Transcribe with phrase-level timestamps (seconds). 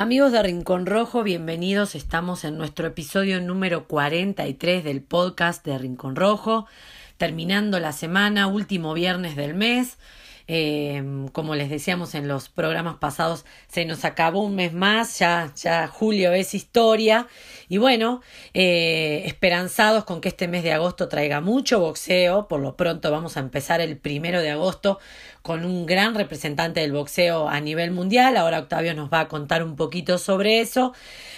[0.00, 1.94] Amigos de Rincón Rojo, bienvenidos.
[1.94, 6.66] Estamos en nuestro episodio número 43 del podcast de Rincón Rojo,
[7.18, 9.98] terminando la semana, último viernes del mes.
[10.52, 15.52] Eh, como les decíamos en los programas pasados, se nos acabó un mes más, ya,
[15.54, 17.28] ya julio es historia.
[17.68, 18.20] Y bueno,
[18.52, 22.48] eh, esperanzados con que este mes de agosto traiga mucho boxeo.
[22.48, 24.98] Por lo pronto vamos a empezar el primero de agosto
[25.42, 28.36] con un gran representante del boxeo a nivel mundial.
[28.36, 30.92] Ahora Octavio nos va a contar un poquito sobre eso.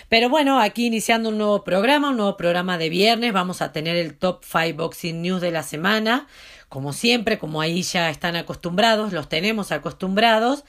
[0.08, 3.96] Pero bueno, aquí iniciando un nuevo programa, un nuevo programa de viernes, vamos a tener
[3.96, 6.26] el Top 5 Boxing News de la semana
[6.72, 10.64] como siempre, como ahí ya están acostumbrados, los tenemos acostumbrados.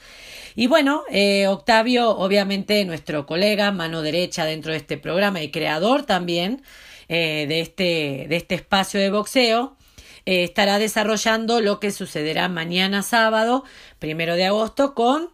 [0.54, 6.02] Y bueno, eh, Octavio, obviamente nuestro colega, mano derecha dentro de este programa y creador
[6.02, 6.62] también
[7.08, 9.78] eh, de, este, de este espacio de boxeo,
[10.26, 13.64] eh, estará desarrollando lo que sucederá mañana sábado,
[13.98, 15.30] primero de agosto, con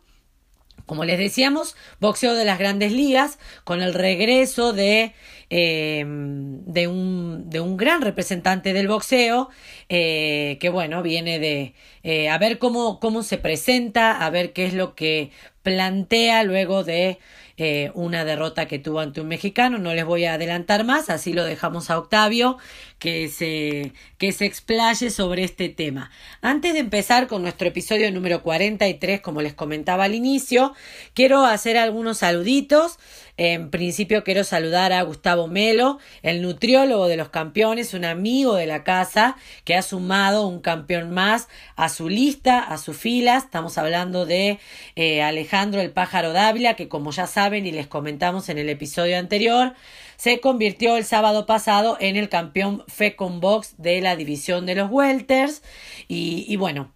[0.87, 5.14] como les decíamos, boxeo de las grandes ligas, con el regreso de,
[5.51, 9.51] eh, de, un, de un gran representante del boxeo,
[9.89, 14.67] eh, que bueno, viene de eh, a ver cómo, cómo se presenta, a ver qué
[14.67, 15.31] es lo que
[15.62, 17.19] plantea luego de
[17.56, 19.77] eh, una derrota que tuvo ante un mexicano.
[19.78, 22.56] No les voy a adelantar más, así lo dejamos a Octavio
[23.01, 26.11] que se, que se explaye sobre este tema.
[26.43, 30.75] Antes de empezar con nuestro episodio número 43, como les comentaba al inicio,
[31.15, 32.98] quiero hacer algunos saluditos.
[33.39, 38.67] En principio quiero saludar a Gustavo Melo, el nutriólogo de los campeones, un amigo de
[38.67, 43.45] la casa que ha sumado un campeón más a su lista, a su filas.
[43.45, 44.59] Estamos hablando de
[44.95, 49.19] eh, Alejandro el Pájaro Dávila, que como ya saben y les comentamos en el episodio
[49.19, 49.73] anterior,
[50.20, 54.90] se convirtió el sábado pasado en el campeón Fecon Box de la división de los
[54.90, 55.62] Welters.
[56.08, 56.92] Y, y bueno,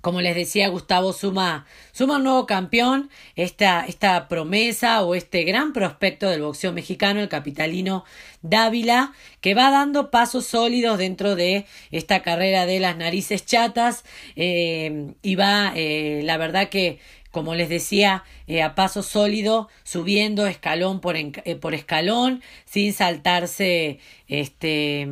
[0.00, 5.72] como les decía, Gustavo suma, suma un nuevo campeón, esta, esta promesa o este gran
[5.72, 8.04] prospecto del boxeo mexicano, el capitalino
[8.42, 14.04] Dávila, que va dando pasos sólidos dentro de esta carrera de las narices chatas
[14.36, 17.00] eh, y va, eh, la verdad que
[17.36, 21.16] como les decía, eh, a paso sólido, subiendo escalón por,
[21.60, 25.06] por escalón, sin saltarse este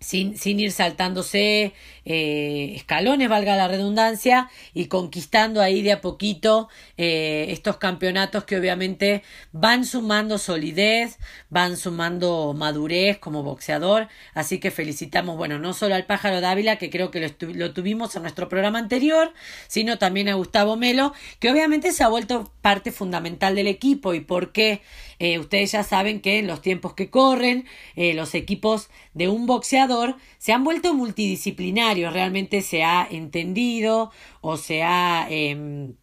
[0.00, 1.72] sin, sin ir saltándose
[2.08, 8.56] eh, escalones, valga la redundancia, y conquistando ahí de a poquito eh, estos campeonatos que
[8.56, 11.18] obviamente van sumando solidez,
[11.50, 14.08] van sumando madurez como boxeador.
[14.34, 18.22] Así que felicitamos, bueno, no solo al pájaro Dávila, que creo que lo, tuvimos en
[18.22, 19.32] nuestro programa anterior,
[19.66, 24.20] sino también a Gustavo Melo, que obviamente se ha vuelto parte fundamental del equipo y
[24.20, 24.80] por qué
[25.18, 30.16] eh, ustedes ya saben que en los tiempos que corren, los equipos de un boxeador
[30.36, 34.12] se han vuelto multidisciplinarios, realmente se ha entendido
[34.42, 35.26] o se ha...
[35.30, 35.94] Eh,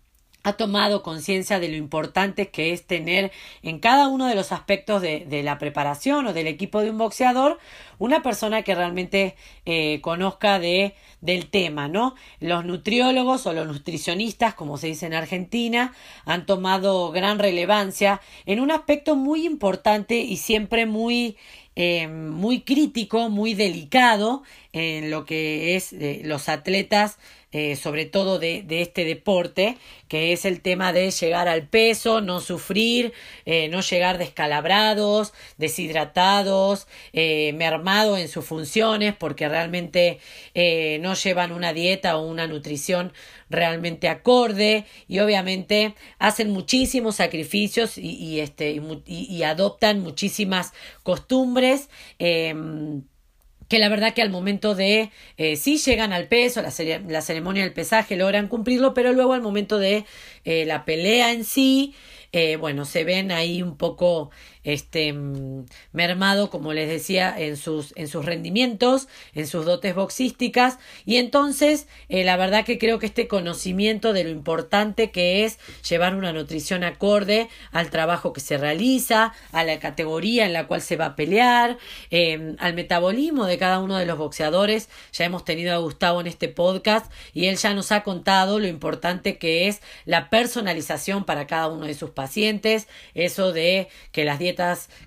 [0.45, 3.31] ha tomado conciencia de lo importante que es tener
[3.61, 6.97] en cada uno de los aspectos de, de, la preparación o del equipo de un
[6.97, 7.59] boxeador
[8.03, 9.35] una persona que realmente
[9.65, 12.15] eh, conozca de, del tema, ¿no?
[12.41, 15.93] Los nutriólogos o los nutricionistas, como se dice en Argentina,
[16.25, 21.37] han tomado gran relevancia en un aspecto muy importante y siempre muy
[21.75, 27.17] eh, muy crítico, muy delicado en lo que es eh, los atletas
[27.53, 29.77] eh, sobre todo de, este deporte,
[30.07, 33.13] que es el tema de llegar al peso, no sufrir,
[33.45, 40.19] eh, no llegar descalabrados, deshidratados, eh, mermado en sus funciones, porque realmente
[40.55, 43.13] eh, no llevan una dieta o una nutrición
[43.49, 51.89] realmente acorde y obviamente hacen muchísimos sacrificios y, este, y, adoptan muchísimas costumbres.
[52.19, 52.53] Eh,
[53.73, 56.71] que la verdad que al momento de eh, sí llegan al peso, la,
[57.07, 60.05] la, ceremonia del pesaje logran cumplirlo, pero luego al momento de
[60.45, 61.95] eh, la pelea en sí,
[62.33, 64.29] eh, bueno, se ven ahí un poco
[64.63, 70.79] este, mm, mermado, como les decía, en sus, en sus rendimientos, en sus dotes boxísticas.
[71.05, 75.59] Y entonces, eh, la verdad que creo que este conocimiento de lo importante que es
[75.87, 80.81] llevar una nutrición acorde al trabajo que se realiza, a la categoría en la cual
[80.81, 81.77] se va a pelear,
[82.11, 84.89] eh, al metabolismo de cada uno de los boxeadores.
[85.11, 88.67] Ya hemos tenido a Gustavo en este podcast y él ya nos ha contado lo
[88.67, 94.39] importante que es la personalización para cada uno de sus pacientes, eso de que las
[94.39, 94.52] dietas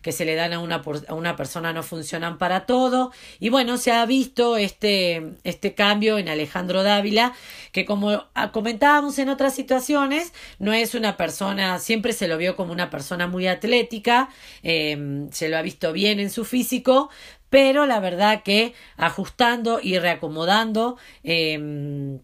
[0.03, 3.13] que se le dan a una, a una persona no funcionan para todo.
[3.41, 7.35] Y bueno, se ha visto este, este cambio en Alejandro Dávila,
[7.73, 12.73] que como comentábamos en otras situaciones, no es una persona, siempre se lo vio como
[12.73, 14.29] una persona muy atlética,
[14.63, 17.11] eh, se lo ha visto bien en su físico,
[17.51, 22.19] pero la verdad que ajustando y reacomodando eh,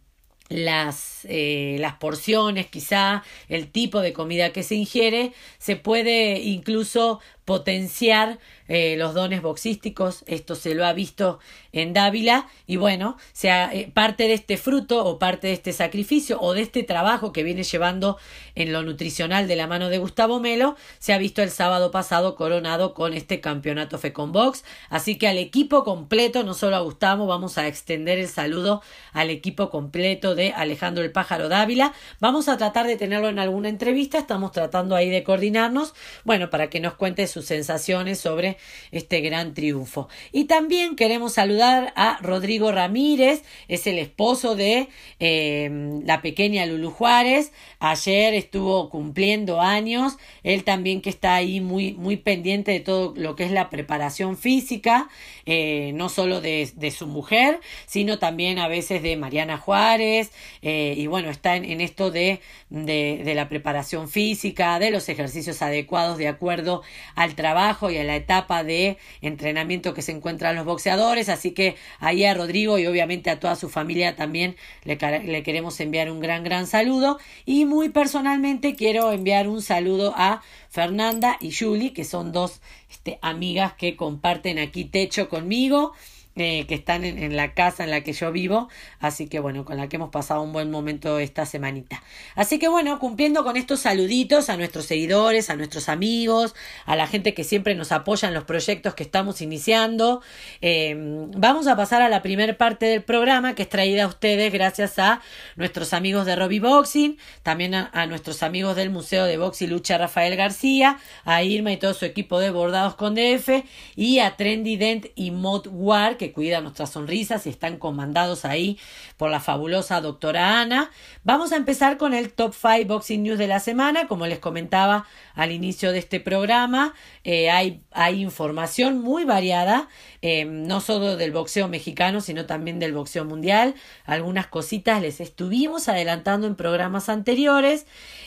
[0.52, 7.20] las, eh, las porciones, quizá el tipo de comida que se ingiere, se puede incluso
[7.44, 10.24] potenciar eh, los dones boxísticos.
[10.26, 11.38] Esto se lo ha visto
[11.72, 16.40] en Dávila y bueno, sea eh, parte de este fruto o parte de este sacrificio
[16.40, 18.18] o de este trabajo que viene llevando
[18.54, 22.34] en lo nutricional de la mano de Gustavo Melo, se ha visto el sábado pasado
[22.36, 24.64] coronado con este campeonato Fecon Box.
[24.88, 29.30] Así que al equipo completo, no solo a Gustavo, vamos a extender el saludo al
[29.30, 31.92] equipo completo de Alejandro el Pájaro Dávila.
[32.20, 35.94] Vamos a tratar de tenerlo en alguna entrevista, estamos tratando ahí de coordinarnos,
[36.24, 38.56] bueno, para que nos cuente sus sensaciones sobre
[38.90, 40.08] este gran triunfo.
[40.30, 44.88] Y también queremos saludar a Rodrigo Ramírez, es el esposo de
[45.18, 47.52] em, la pequeña Lulu Juárez.
[47.80, 53.34] Ayer estuvo cumpliendo años, él también que está ahí muy, muy pendiente de todo lo
[53.34, 55.08] que es la preparación física,
[55.46, 60.30] eh, no solo de, de, su mujer, sino también a veces de Mariana Juárez,
[60.60, 62.40] eh, y bueno, está en, en esto de,
[62.70, 66.82] de, de la preparación física, de los ejercicios adecuados de acuerdo
[67.22, 71.28] al trabajo y a la etapa de entrenamiento que se encuentran los boxeadores.
[71.28, 74.96] Así que ahí a Rodrigo y obviamente a toda su familia también le,
[75.42, 77.18] queremos enviar un gran, gran saludo.
[77.46, 82.60] Y muy personalmente quiero enviar un saludo a Fernanda y Julie, que son dos
[82.90, 85.92] este, amigas que comparten aquí techo conmigo.
[86.34, 88.70] Eh, que están en, en, la casa en la que yo vivo,
[89.00, 92.02] así que bueno, con la que hemos pasado un buen momento esta semanita.
[92.34, 96.54] Así que bueno, cumpliendo con estos saluditos a nuestros seguidores, a nuestros amigos,
[96.86, 100.22] a la gente que siempre nos apoya en los proyectos que estamos iniciando,
[100.62, 100.94] eh,
[101.36, 104.98] vamos a pasar a la primera parte del programa que es traída a ustedes gracias
[104.98, 105.20] a
[105.56, 109.66] nuestros amigos de Robbie Boxing, también a, a nuestros amigos del Museo de Box y
[109.66, 114.34] Lucha Rafael García, a Irma y todo su equipo de bordados con DF y a
[114.36, 118.78] Trendy Dent y Mod War que cuidan nuestras sonrisas y están comandados ahí
[119.16, 120.88] por la fabulosa doctora Ana.
[121.24, 124.06] Vamos a empezar con el Top 5 Boxing News de la semana.
[124.06, 125.04] Como les comentaba
[125.34, 129.88] al inicio de este programa, eh, hay, hay información muy variada,
[130.20, 133.74] eh, no solo del boxeo mexicano, sino también del boxeo mundial.
[134.04, 137.84] Algunas cositas les estuvimos adelantando en programas anteriores.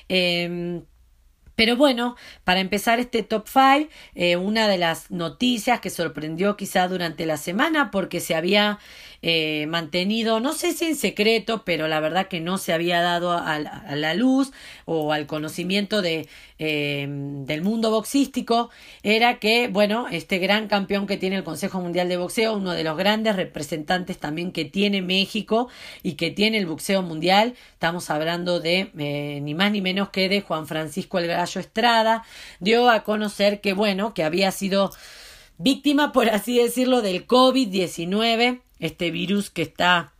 [0.09, 0.83] Eh,
[1.55, 6.87] pero bueno, para empezar este top 5, eh, una de las noticias que sorprendió quizá
[6.87, 8.79] durante la semana porque se había
[9.27, 13.31] eh, mantenido, no sé si en secreto, pero la verdad que no se había dado
[13.31, 14.51] a, a la luz
[14.85, 16.29] o al conocimiento de,
[16.59, 18.69] eh, del mundo boxístico,
[19.01, 22.83] era que, bueno, este gran campeón que tiene el Consejo Mundial de Boxeo, uno de
[22.83, 25.69] los grandes representantes también que tiene México
[26.03, 30.29] y que tiene el boxeo mundial, estamos hablando de eh, ni más ni menos que
[30.29, 32.23] de Juan Francisco El Gallo Estrada,
[32.59, 34.91] dio a conocer que, bueno, que había sido
[35.57, 40.11] víctima, por así decirlo, del COVID-19 este virus que está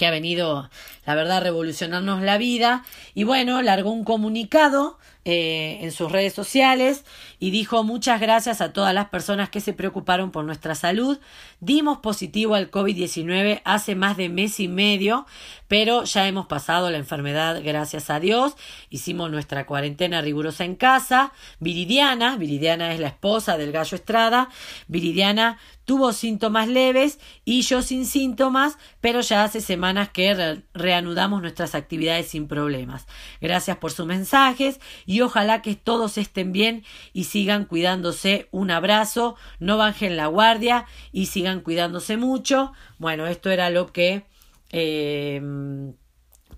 [0.00, 0.70] que ha venido,
[1.04, 2.86] la verdad, a revolucionarnos la vida.
[3.14, 4.98] Y bueno, largó un comunicado
[5.32, 7.04] eh, en sus redes sociales
[7.38, 11.20] y dijo muchas gracias a todas las personas que se preocuparon por nuestra salud.
[11.60, 15.26] Dimos positivo al COVID-19 hace más de mes y medio,
[15.68, 18.56] pero ya hemos pasado la enfermedad, gracias a Dios.
[18.88, 21.32] Hicimos nuestra cuarentena rigurosa en casa.
[21.60, 24.48] Viridiana, Viridiana es la esposa del gallo Estrada.
[24.88, 31.42] Viridiana tuvo síntomas leves y yo sin síntomas, pero ya hace semanas que re reanudamos
[31.42, 33.06] nuestras actividades sin problemas.
[33.40, 38.48] Gracias por sus mensajes y ojalá que todos estén bien y sigan cuidándose.
[38.50, 42.72] Un abrazo, no bajen la guardia y sigan cuidándose mucho.
[42.98, 44.24] Bueno, esto era lo que
[44.72, 45.40] eh,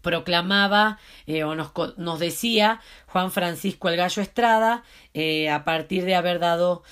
[0.01, 4.83] proclamaba eh, o nos, decía Juan Francisco el Gallo Estrada
[5.15, 6.83] eh, a partir de haber dado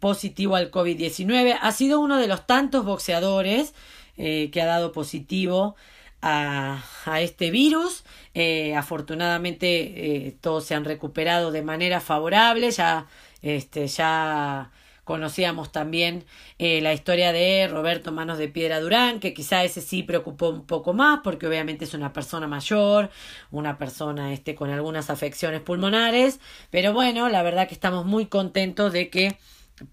[0.00, 1.58] positivo al COVID-19.
[1.60, 3.74] Ha sido uno de los tantos boxeadores
[4.16, 5.76] que ha dado positivo
[6.22, 8.04] a, a este virus.
[8.34, 12.70] Eh, afortunadamente todos se han recuperado de manera favorable.
[12.70, 13.06] Ya,
[13.42, 14.70] este, ya
[15.08, 16.26] Conocíamos también
[16.58, 20.66] eh, la historia de Roberto Manos de Piedra Durán, que quizá ese sí preocupó un
[20.66, 23.08] poco más, porque obviamente es una persona mayor,
[23.50, 28.92] una persona este, con algunas afecciones pulmonares, pero bueno, la verdad que estamos muy contentos
[28.92, 29.38] de que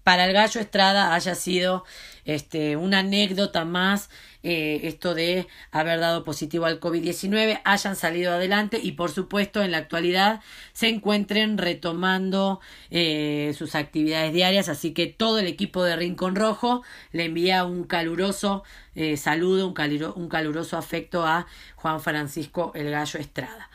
[0.02, 1.84] para el gallo Estrada haya sido
[2.24, 4.10] este, una anécdota más
[4.42, 9.72] eh, esto de haber dado positivo al COVID-19, hayan salido adelante y por supuesto en
[9.72, 10.40] la actualidad
[10.72, 14.68] se encuentren retomando eh, sus actividades diarias.
[14.68, 18.62] Así que todo el equipo de Rincón Rojo le envía un caluroso
[18.94, 23.68] eh, saludo, un, caluro, un caluroso afecto a Juan Francisco El Gallo Estrada.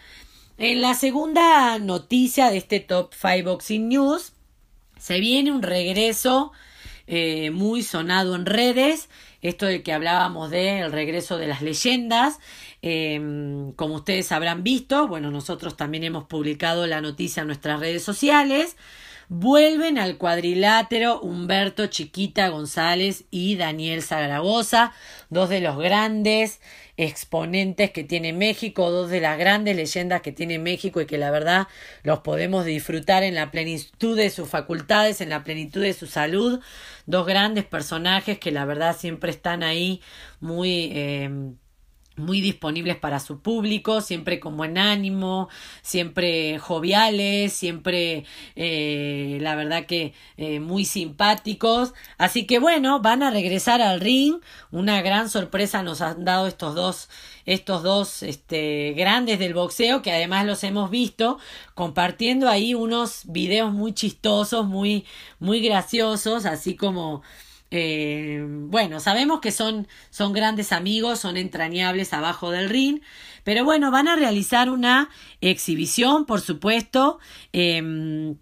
[0.58, 4.34] En la segunda noticia de este Top 5 Boxing News,
[5.02, 6.52] se viene un regreso
[7.08, 9.10] eh, muy sonado en redes,
[9.42, 12.38] esto de que hablábamos del regreso de las leyendas.
[12.84, 18.04] Em, como ustedes habrán visto, bueno, nosotros también hemos publicado la noticia en nuestras redes
[18.04, 18.78] sociales.
[19.34, 24.92] Vuelven al cuadrilátero Humberto Chiquita González y Daniel Zaragoza,
[25.30, 26.60] dos de los grandes
[26.98, 31.32] exponentes que tiene México, dos de las grandes leyendas que tiene México y que la
[31.32, 31.70] verdad
[32.04, 36.60] los podemos disfrutar en la plenitud de sus facultades, en la plenitud de su salud,
[37.06, 40.02] dos grandes personajes que la verdad siempre están ahí
[40.42, 40.92] muy...
[40.94, 41.54] Eh,
[42.18, 45.50] muy disponibles para su público, siempre con buen ánimo,
[45.82, 48.26] siempre joviales, siempre
[48.56, 51.94] eh, la verdad que eh, muy simpáticos.
[52.18, 54.36] Así que bueno, van a regresar al ring.
[54.72, 57.10] Una gran sorpresa nos han dado estos dos,
[57.46, 61.40] estos dos este, grandes del boxeo, que además los hemos visto
[61.76, 65.06] compartiendo ahí unos videos muy chistosos, muy,
[65.40, 67.22] muy graciosos, así como
[67.72, 73.00] eh, bueno, sabemos que son, son grandes amigos, son entrañables abajo del ring,
[73.44, 75.10] pero bueno, van a realizar una
[75.40, 77.20] exhibición, por supuesto.
[77.54, 78.36] Eh,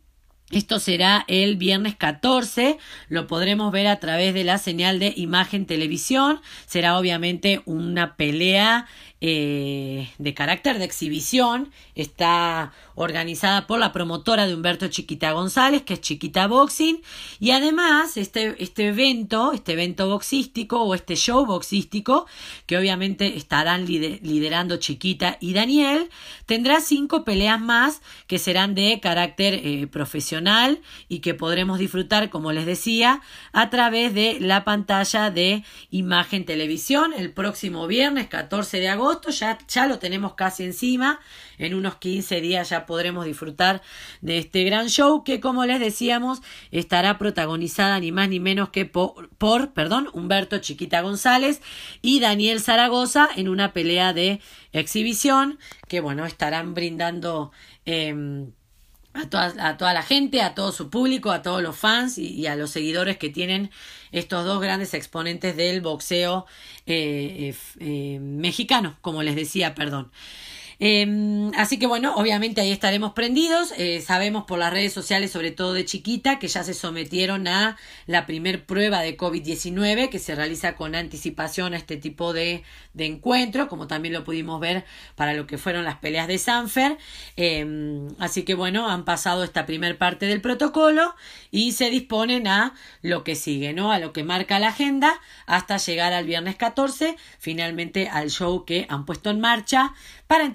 [0.51, 5.67] esto será el viernes 14, lo podremos ver a través de la señal de imagen
[5.67, 6.41] televisión.
[6.65, 8.87] Será obviamente una pelea
[9.21, 11.71] eh, de carácter de exhibición.
[11.93, 17.01] Está organizada por la promotora de Humberto Chiquita González, que es Chiquita Boxing.
[17.39, 22.27] Y además, este, este evento, este evento boxístico o este show boxístico,
[22.65, 26.09] que obviamente estarán liderando Chiquita y Daniel,
[26.45, 32.53] tendrá cinco peleas más que serán de carácter eh, profesional y que podremos disfrutar, como
[32.53, 33.21] les decía,
[33.51, 39.08] a través de la pantalla de imagen televisión el próximo viernes 14 de agosto
[39.39, 41.19] ya, ya lo tenemos casi encima,
[41.57, 43.81] en unos 15 días ya podremos disfrutar
[44.21, 48.85] de este gran show que como les decíamos estará protagonizada ni más ni menos que
[48.85, 51.61] por, perdón, Humberto Chiquita González
[52.01, 57.51] y Daniel Zaragoza en una pelea de exhibición que bueno estarán brindando
[57.85, 58.51] em,
[59.13, 62.47] a toda, a toda la gente, a todo su público, a todos los fans y,
[62.47, 63.71] a los seguidores que tienen
[64.11, 66.45] estos dos grandes exponentes del boxeo
[66.85, 70.11] eh, eh, eh, mexicano, como les decía, perdón.
[70.81, 73.73] Em, así que bueno, obviamente ahí estaremos prendidos.
[73.77, 77.77] Eh, sabemos por las redes sociales, sobre todo de chiquita, que ya se sometieron a
[78.07, 83.05] la primer prueba de COVID-19 que se realiza con anticipación a este tipo de, de
[83.05, 86.97] encuentro, como también lo pudimos ver para lo que fueron las peleas de Sanfer.
[87.35, 91.13] Em, así que bueno, han pasado esta primer parte del protocolo
[91.51, 93.91] y se disponen a lo que sigue, ¿no?
[93.91, 98.85] A lo que marca la agenda hasta llegar al viernes 14, finalmente al show que
[98.89, 99.93] han puesto en marcha
[100.27, 100.45] para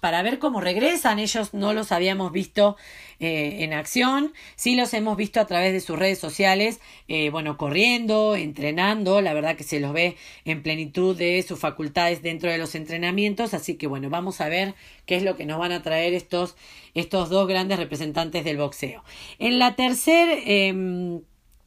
[0.00, 1.18] para ver cómo regresan.
[1.18, 2.76] Ellos no los habíamos visto
[3.22, 7.58] eh, en acción, sí los hemos visto a través de sus redes sociales, eh, bueno,
[7.58, 12.56] corriendo, entrenando, la verdad que se los ve en plenitud de sus facultades dentro de
[12.56, 15.82] los entrenamientos, así que bueno, vamos a ver qué es lo que nos van a
[15.82, 16.56] traer estos,
[16.94, 19.04] estos dos grandes representantes del boxeo.
[19.38, 21.20] En la tercera em,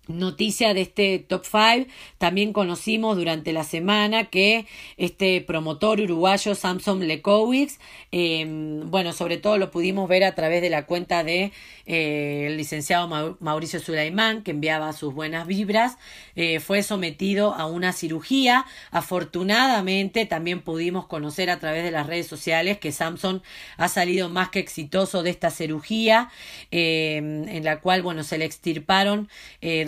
[0.08, 4.66] noticia de este top 5 también conocimos durante la semana que
[4.98, 7.80] este promotor uruguayo Samson Lekowicz
[8.12, 11.52] em, bueno sobre todo lo pudimos ver a través de la cuenta de
[11.86, 13.08] eh, el licenciado
[13.40, 15.98] Mauricio Sulaimán que enviaba sus buenas vibras
[16.36, 18.66] eh, fue sometido a una cirugía.
[18.92, 23.44] Afortunadamente también pudimos conocer a través de las redes sociales que Samson
[23.78, 26.30] ha salido más que exitoso de esta cirugía
[26.72, 29.30] em, en la cual bueno se le extirparon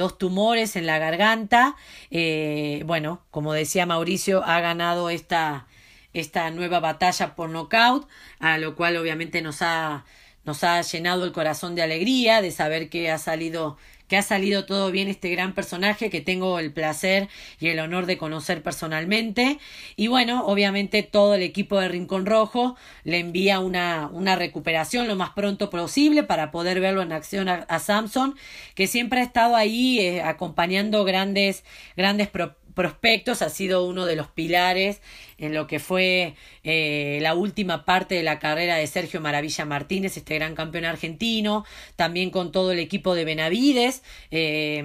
[0.09, 1.75] tumores en la garganta.
[2.11, 5.67] Eh, bueno, como decía Mauricio, ha ganado esta,
[6.13, 8.07] esta nueva batalla por nocaut,
[8.39, 10.05] a lo cual obviamente nos ha,
[10.45, 14.65] nos ha llenado el corazón de alegría de saber que ha salido que ha salido
[14.65, 19.59] todo bien este gran personaje que tengo el placer y el honor de conocer personalmente.
[19.95, 25.15] Y bueno, obviamente todo el equipo de Rincón Rojo le envía una, una recuperación lo
[25.15, 28.35] más pronto posible para poder verlo en acción a, Samson,
[28.73, 31.63] que siempre ha estado ahí eh, acompañando grandes,
[31.95, 32.29] grandes
[32.75, 35.01] prospectos, ha sido uno de los pilares
[35.37, 40.15] en lo que fue eh, la última parte de la carrera de Sergio Maravilla Martínez,
[40.15, 41.65] este gran campeón argentino,
[41.95, 44.83] también con todo el equipo de Benavides, eh,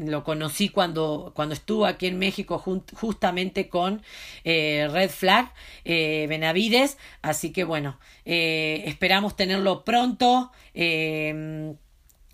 [0.00, 2.58] lo conocí cuando, cuando estuvo aquí en México
[2.94, 4.02] justamente con
[4.44, 5.52] eh, Red Flag
[5.84, 10.50] Benavides, así que bueno, esperamos tenerlo pronto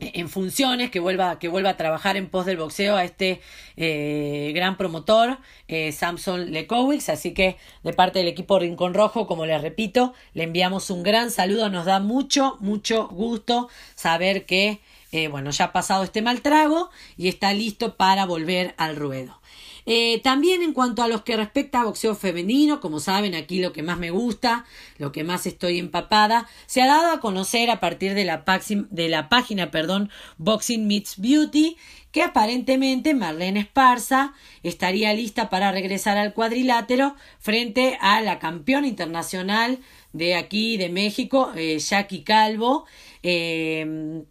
[0.00, 3.40] en funciones, que vuelva, que vuelva a trabajar en pos del boxeo a este
[3.76, 5.38] eh, gran promotor,
[5.69, 7.09] eh, Samson Lekowicz.
[7.09, 11.30] Así que de parte del equipo Rincón Rojo, como les repito, le enviamos un gran
[11.30, 11.69] saludo.
[11.69, 14.80] Nos da mucho, mucho gusto saber que,
[15.12, 19.40] eh, bueno, ya ha pasado este mal trago y está listo para volver al ruedo.
[19.87, 23.73] Eh, también en cuanto a los que respecta a boxeo femenino, como saben, aquí lo
[23.73, 24.65] que más me gusta,
[24.99, 28.45] lo que más estoy empapada, se ha dado a conocer a partir de la,
[28.91, 31.77] de la página perdón, Boxing Meets Beauty
[32.13, 34.35] que aparentemente Marlene Esparza
[34.65, 39.79] estaría lista para regresar al cuadrilátero frente a la campeona internacional
[40.13, 42.85] de aquí de México, eh, Jackie Calvo.
[43.23, 44.25] Eh,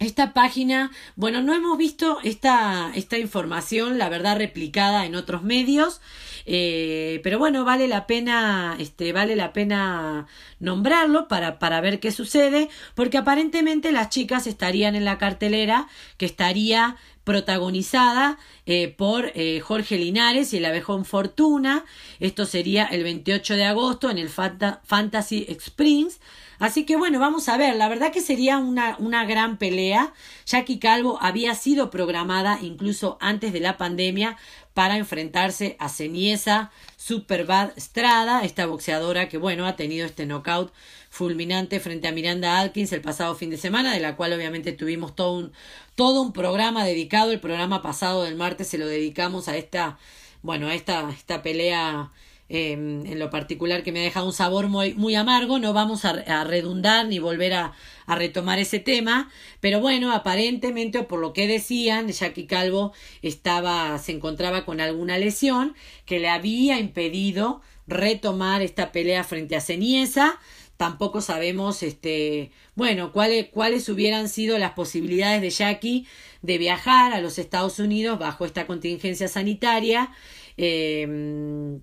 [0.00, 6.00] esta página, bueno, no hemos visto esta, esta información, la verdad, replicada en otros medios,
[6.46, 10.26] eh, pero bueno, vale la pena, este, vale la pena
[10.58, 16.24] nombrarlo para, para ver qué sucede, porque aparentemente las chicas estarían en la cartelera que
[16.24, 18.38] estaría protagonizada
[18.72, 21.84] eh, por eh, Jorge Linares y el abejón Fortuna.
[22.20, 26.20] Esto sería el 28 de agosto en el Fantasy Springs.
[26.60, 30.12] Así que bueno, vamos a ver, la verdad que sería una, una gran pelea.
[30.46, 34.36] Jackie Calvo había sido programada incluso antes de la pandemia
[34.72, 40.72] para enfrentarse a Ceniesa Superbad Strada, esta boxeadora que bueno ha tenido este knockout
[41.10, 45.16] fulminante frente a Miranda Atkins el pasado fin de semana, de la cual obviamente tuvimos
[45.16, 45.52] todo un,
[45.96, 47.32] todo un programa dedicado.
[47.32, 49.98] El programa pasado del martes se lo dedicamos a esta,
[50.42, 52.10] bueno, a esta, esta pelea
[52.52, 55.60] Em, en lo particular que me ha dejado un sabor muy, muy amargo.
[55.60, 57.74] No vamos a, redundar ni volver a,
[58.06, 63.96] a, retomar ese tema, pero bueno, aparentemente o por lo que decían, Jackie Calvo estaba,
[63.98, 65.76] se encontraba con alguna lesión
[66.06, 70.40] que le había impedido retomar esta pelea frente a Ceniesa.
[70.76, 76.06] Tampoco sabemos, este, bueno, cuáles, cuáles hubieran sido las posibilidades de Jackie
[76.42, 80.10] de viajar a los Estados Unidos bajo esta contingencia sanitaria.
[80.56, 81.80] Eh,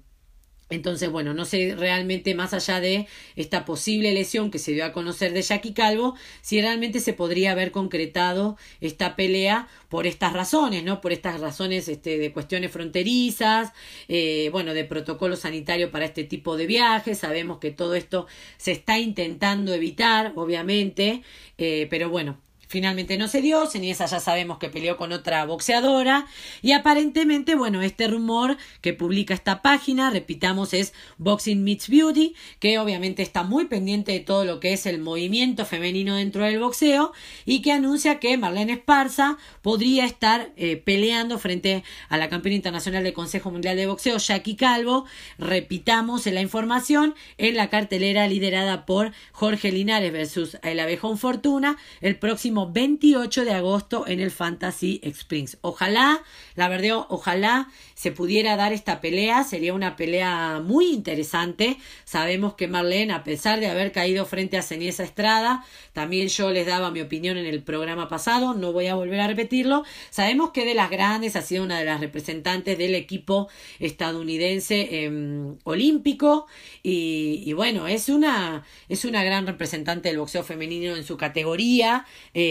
[0.70, 4.92] entonces, bueno, no sé realmente más allá de esta posible lesión que se dio a
[4.92, 10.84] conocer de Jackie Calvo, si realmente se podría haber concretado esta pelea por estas razones,
[10.84, 11.00] ¿no?
[11.00, 13.72] Por estas razones este, de cuestiones fronterizas,
[14.10, 17.20] eh, bueno, de protocolo sanitario para este tipo de viajes.
[17.20, 21.24] Sabemos que todo esto se está intentando evitar, obviamente,
[21.58, 26.27] eh, pero bueno, Finalmente no se dio, Ceniesa ya sabemos que peleó con otra boxeadora
[26.62, 32.80] y aparentemente, bueno, este rumor que publica esta página, repitamos, es Boxing Meets Beauty, que
[32.80, 37.13] obviamente está muy pendiente de todo lo que es el movimiento femenino dentro del boxeo
[37.45, 43.03] y que anuncia que Marlene Esparza podría estar eh, peleando frente a la campeona internacional
[43.03, 45.06] del Consejo Mundial de Boxeo, Jackie Calvo,
[45.38, 52.17] repitamos la información, en la cartelera liderada por Jorge Linares versus el Abejón Fortuna, el
[52.17, 55.60] próximo 28 de agosto en el Fantasy Springs.
[55.62, 56.24] Ojalá,
[56.56, 61.78] la verdad, ojalá se pudiera dar esta pelea, sería una pelea muy interesante.
[62.06, 66.65] Sabemos que Marlene, a pesar de haber caído frente a Ceniesa Estrada, también yo les
[66.65, 69.84] daba mi opinión en el programa pasado, no voy a volver a repetirlo.
[70.10, 75.58] Sabemos que de las grandes ha sido una de las representantes del equipo estadounidense em,
[75.63, 76.48] olímpico
[76.84, 82.06] y, bueno, es una, es una gran representante del boxeo femenino en su categoría.
[82.34, 82.47] Eh,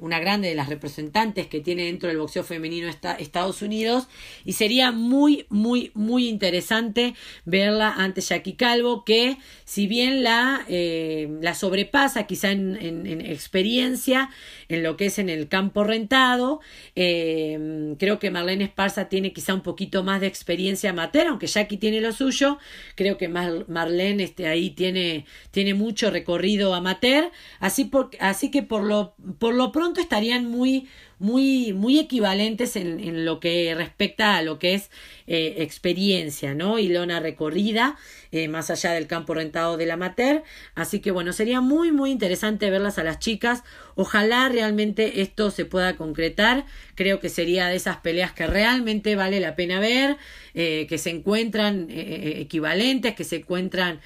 [0.00, 4.08] una grande de las representantes que tiene dentro del boxeo femenino Estados Unidos
[4.44, 11.28] y sería muy, muy, muy interesante verla ante Jackie Calvo que si bien la, eh,
[11.40, 14.30] la sobrepasa quizá en, en, experiencia
[14.70, 16.60] en lo que es en el campo rentado,
[16.94, 21.76] eh, creo que Marlene Esparza tiene quizá un poquito más de experiencia amateur, aunque Jackie
[21.76, 22.58] tiene lo suyo,
[22.94, 28.84] creo que Marlene este, ahí tiene, tiene mucho recorrido amateur, así, por, así que por
[28.84, 30.88] lo por lo pronto estarían muy,
[31.20, 34.90] muy, muy equivalentes en, en, lo que respecta a lo que es
[35.26, 36.78] eh, experiencia, ¿no?
[36.78, 37.98] Y lona recorrida,
[38.32, 40.42] eh, más allá del campo rentado del amateur.
[40.74, 43.62] Así que bueno, sería muy, muy interesante verlas a las chicas.
[43.94, 46.64] Ojalá realmente esto se pueda concretar.
[47.00, 50.18] Creo que sería de esas peleas que realmente vale la pena ver,
[50.52, 54.00] eh, que se encuentran equivalentes, que se encuentran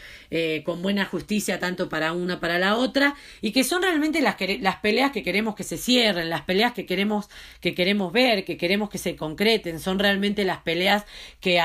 [0.64, 4.76] con buena justicia tanto para una para la otra y que son realmente las, las
[4.76, 7.28] peleas que queremos que se cierren, las peleas que queremos
[7.60, 11.04] que queremos ver, que queremos que se concreten, son realmente las peleas
[11.40, 11.60] que,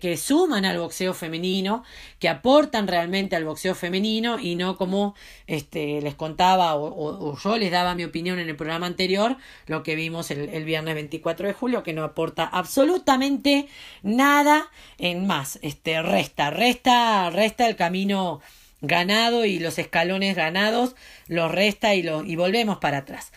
[0.00, 1.84] que, suman al boxeo femenino,
[2.18, 5.14] que aportan realmente al boxeo femenino y no como
[5.46, 9.36] este, les contaba o, yo les daba mi opinión en el programa anterior,
[9.66, 13.68] lo que vimos el viernes 24 de julio, que no aporta absolutamente
[14.02, 18.42] nada en más, este, resta, resta, resta el camino
[18.82, 20.94] ganado y los escalones ganados
[21.28, 23.32] los resta y, lo, y volvemos para atrás.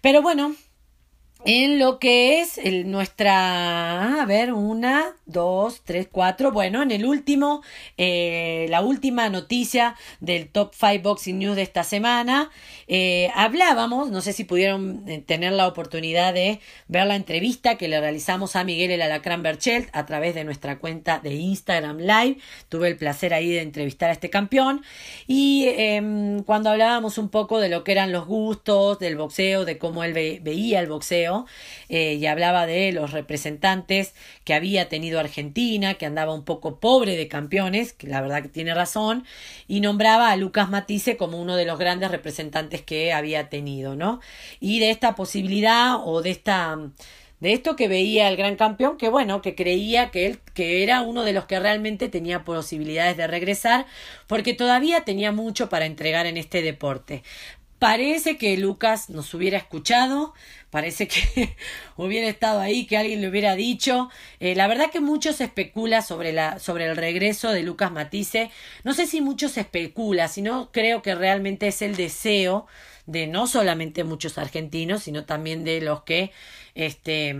[0.00, 0.54] Pero bueno,
[1.44, 7.04] en lo que es el, nuestra, a ver, una, dos, tres, cuatro, bueno, en el
[7.04, 7.62] último,
[7.98, 12.50] eh, la última noticia del Top 5 Boxing News de esta semana,
[12.88, 17.88] eh, hablábamos, no sé si pudieron eh, tener la oportunidad de ver la entrevista que
[17.88, 22.38] le realizamos a Miguel el Alacrán Berchelt a través de nuestra cuenta de Instagram Live,
[22.68, 24.82] tuve el placer ahí de entrevistar a este campeón.
[25.26, 29.78] Y em, cuando hablábamos un poco de lo que eran los gustos del boxeo, de
[29.78, 31.35] cómo él veía el boxeo,
[31.88, 37.16] eh, y hablaba de los representantes que había tenido Argentina, que andaba un poco pobre
[37.16, 39.24] de campeones, que la verdad que tiene razón,
[39.68, 44.20] y nombraba a Lucas Matisse como uno de los grandes representantes que había tenido, ¿no?
[44.60, 46.78] Y de esta posibilidad o de esta
[47.40, 51.02] de esto que veía el gran campeón, que bueno, que creía que él que era
[51.02, 53.86] uno de los que realmente tenía posibilidades de regresar,
[54.26, 57.22] porque todavía tenía mucho para entregar en este deporte.
[57.78, 60.32] Parece que Lucas nos hubiera escuchado,
[60.70, 61.54] parece que
[61.96, 64.08] hubiera estado ahí, que alguien le hubiera dicho.
[64.40, 68.50] Eh, la verdad que mucho se especula sobre, la, sobre el regreso de Lucas Matisse.
[68.82, 72.66] No sé si mucho se especula, sino creo que realmente es el deseo
[73.04, 76.32] de no solamente muchos argentinos, sino también de los que
[76.74, 77.34] este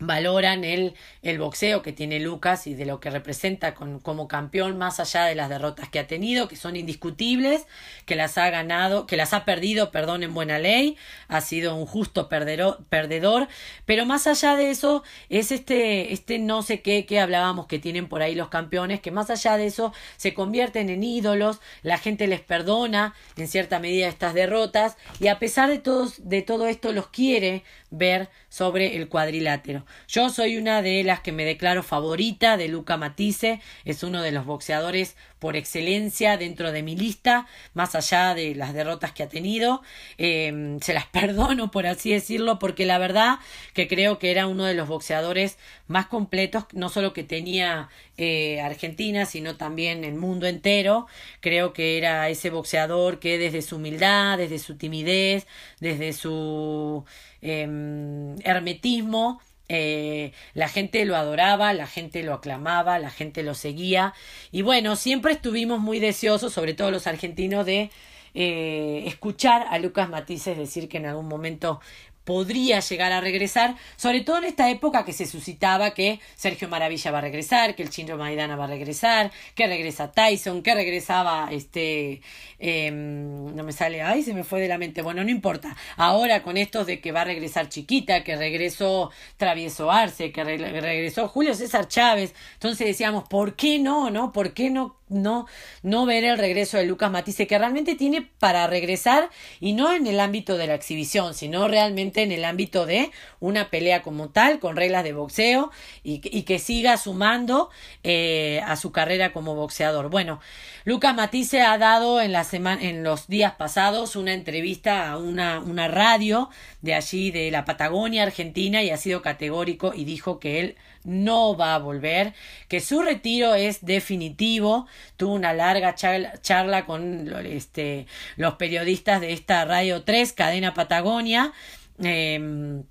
[0.00, 4.78] valoran el, el boxeo que tiene Lucas y de lo que representa con, como campeón
[4.78, 7.66] más allá de las derrotas que ha tenido que son indiscutibles
[8.06, 11.86] que las ha ganado que las ha perdido perdón en buena ley ha sido un
[11.86, 13.48] justo perdedor, perdedor
[13.86, 18.08] pero más allá de eso es este este no sé qué que hablábamos que tienen
[18.08, 22.28] por ahí los campeones que más allá de eso se convierten en ídolos la gente
[22.28, 26.92] les perdona en cierta medida estas derrotas y a pesar de todos de todo esto
[26.92, 29.84] los quiere ver sobre el cuadrilátero.
[30.08, 34.32] Yo soy una de las que me declaro favorita de Luca Matisse, es uno de
[34.32, 39.28] los boxeadores por excelencia dentro de mi lista, más allá de las derrotas que ha
[39.28, 39.82] tenido.
[40.18, 43.38] Eh, se las perdono, por así decirlo, porque la verdad
[43.74, 48.60] que creo que era uno de los boxeadores más completos, no solo que tenía eh,
[48.60, 51.06] Argentina, sino también el mundo entero.
[51.40, 55.46] Creo que era ese boxeador que desde su humildad, desde su timidez,
[55.80, 57.04] desde su
[57.40, 64.14] em, hermetismo, eh, la gente lo adoraba, la gente lo aclamaba, la gente lo seguía.
[64.50, 67.90] Y bueno, siempre estuvimos muy deseosos, sobre todo los argentinos, de
[68.34, 71.80] eh, escuchar a Lucas Matices decir que en algún momento
[72.28, 77.10] podría llegar a regresar, sobre todo en esta época que se suscitaba que Sergio Maravilla
[77.10, 81.48] va a regresar, que el Chino Maidana va a regresar, que regresa Tyson, que regresaba
[81.50, 82.20] este
[82.58, 85.74] em, no me sale, ay, se me fue de la mente, bueno, no importa.
[85.96, 91.28] Ahora con esto de que va a regresar Chiquita, que regresó Travieso Arce, que regresó
[91.28, 94.32] Julio César Chávez, entonces decíamos, ¿por qué no, no?
[94.32, 95.46] ¿Por qué no no,
[95.82, 100.06] no ver el regreso de Lucas Matisse, que realmente tiene para regresar y no en
[100.06, 104.58] el ámbito de la exhibición, sino realmente en el ámbito de una pelea como tal,
[104.58, 105.70] con reglas de boxeo
[106.02, 107.70] y, que siga sumando
[108.02, 110.08] eh, a su carrera como boxeador.
[110.10, 110.40] Bueno,
[110.84, 115.60] Lucas Matisse ha dado en, la semana, en los días pasados una entrevista a una,
[115.60, 116.48] una radio
[116.80, 120.76] de allí, de la Patagonia, Argentina, y ha sido categórico y dijo que él
[121.08, 122.34] no va a volver,
[122.68, 124.86] que su retiro es definitivo.
[125.16, 131.52] Tuvo una larga charla, con este, los periodistas de esta Radio 3, Cadena Patagonia.
[131.98, 132.84] Em,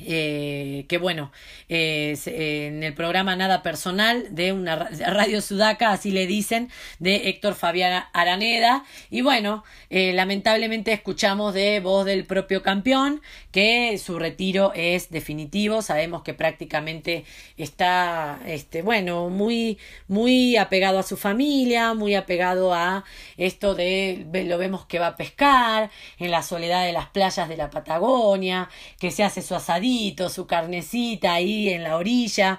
[0.00, 1.32] eh, que bueno,
[1.68, 7.54] eh, en el programa Nada Personal de una radio sudaca, así le dicen, de Héctor
[7.54, 8.84] Fabián Araneda.
[9.10, 15.82] Y bueno, eh, lamentablemente escuchamos de voz del propio campeón que su retiro es definitivo.
[15.82, 17.24] Sabemos que prácticamente
[17.56, 23.04] está, este, bueno, muy, muy apegado a su familia, muy apegado a
[23.36, 27.56] esto de, lo vemos que va a pescar en la soledad de las playas de
[27.56, 28.68] la Patagonia,
[29.00, 29.87] que se hace su asadito
[30.28, 32.58] su carnecita ahí en la orilla,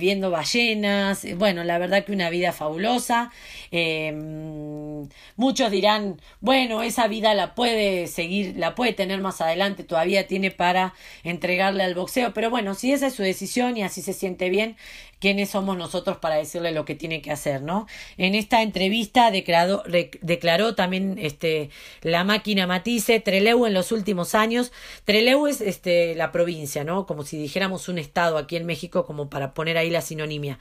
[0.00, 1.26] viendo ballenas.
[1.36, 3.30] Bueno, la verdad que una vida fabulosa.
[3.70, 10.26] Em, muchos dirán, bueno, esa vida la puede seguir, la puede tener más adelante, todavía
[10.26, 14.12] tiene para entregarle al boxeo, pero bueno, si esa es su decisión y así se
[14.12, 14.76] siente bien,
[15.22, 17.86] quiénes somos nosotros para decirle lo que tiene que hacer, ¿no?
[18.18, 19.84] En esta entrevista declaró,
[20.20, 24.72] declaró también este, la máquina Matisse, Treleu en los últimos años,
[25.04, 27.06] Treleu es este, la provincia, ¿no?
[27.06, 30.58] Como si dijéramos un estado aquí en México, como para poner ahí la sinonimia.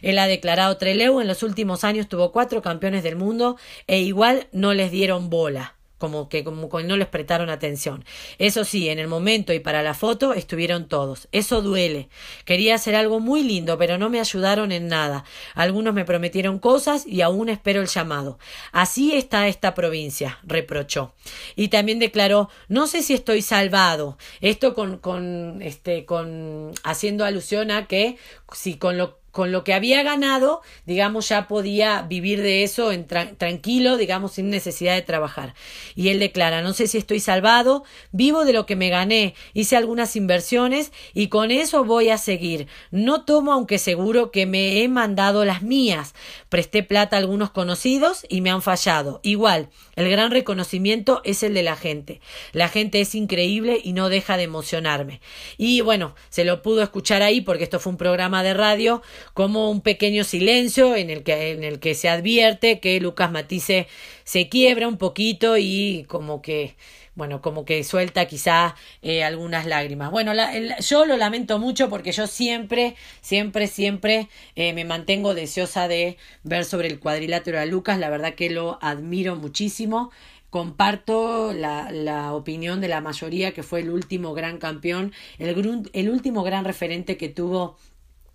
[0.00, 3.56] Él ha declarado Treleu en los últimos años tuvo cuatro campeones del mundo
[3.88, 5.73] e igual no les dieron bola.
[5.98, 8.04] Como que como que no les prestaron atención.
[8.38, 11.28] Eso sí, en el momento y para la foto estuvieron todos.
[11.32, 12.08] Eso duele.
[12.44, 15.24] Quería hacer algo muy lindo, pero no me ayudaron en nada.
[15.54, 18.38] Algunos me prometieron cosas y aún espero el llamado.
[18.72, 21.14] Así está esta provincia, reprochó.
[21.56, 24.18] Y también declaró, no sé si estoy salvado.
[24.40, 28.18] Esto con, con este, con haciendo alusión a que
[28.52, 33.04] si con lo con lo que había ganado, digamos, ya podía vivir de eso en
[33.04, 35.54] tranquilo, digamos, sin necesidad de trabajar.
[35.96, 39.76] Y él declara, no sé si estoy salvado, vivo de lo que me gané, hice
[39.76, 42.68] algunas inversiones y con eso voy a seguir.
[42.92, 46.14] No tomo, aunque seguro que me he mandado las mías.
[46.48, 49.18] Presté plata a algunos conocidos y me han fallado.
[49.24, 52.20] Igual, el gran reconocimiento es el de la gente.
[52.52, 55.20] La gente es increíble y no deja de emocionarme.
[55.58, 59.70] Y bueno, se lo pudo escuchar ahí porque esto fue un programa de radio como
[59.70, 63.86] un pequeño silencio en el que, en el que se advierte que Lucas Matisse
[64.24, 66.74] se quiebra un poquito y como que
[67.14, 70.10] bueno, como que suelta quizá eh, algunas lágrimas.
[70.10, 70.32] Bueno,
[70.80, 76.64] yo lo lamento mucho porque yo siempre, siempre, siempre eh, me mantengo deseosa de ver
[76.64, 77.98] sobre el cuadrilátero a Lucas.
[77.98, 80.10] La verdad que lo admiro muchísimo.
[80.50, 86.10] Comparto la, la opinión de la mayoría que fue el último gran campeón, el, el
[86.10, 87.76] último gran referente que tuvo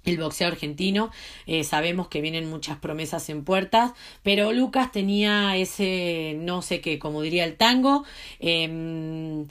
[0.05, 1.11] el boxeo argentino.
[1.45, 3.91] Eh, sabemos que vienen muchas promesas en puertas,
[4.23, 8.05] pero Lucas tenía ese, no sé qué, como diría el tango.
[8.39, 9.47] Em,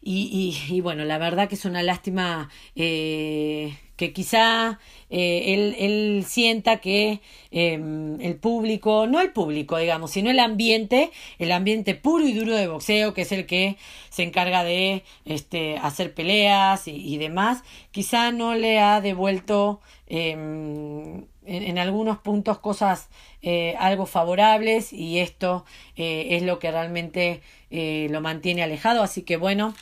[0.00, 4.78] y, y, bueno, la verdad que es una lástima eh, que quizá
[5.10, 11.10] eh, él, él, sienta que em, el público, no el público, digamos, sino el ambiente,
[11.38, 13.76] el ambiente puro y duro de boxeo, que es el que
[14.08, 21.24] se encarga de este, hacer peleas y, y demás, quizá no le ha devuelto em,
[21.44, 23.08] en, algunos puntos cosas
[23.42, 25.64] eh, algo favorables y esto
[25.96, 29.02] eh, es lo que realmente lo mantiene alejado.
[29.02, 29.74] Así que bueno,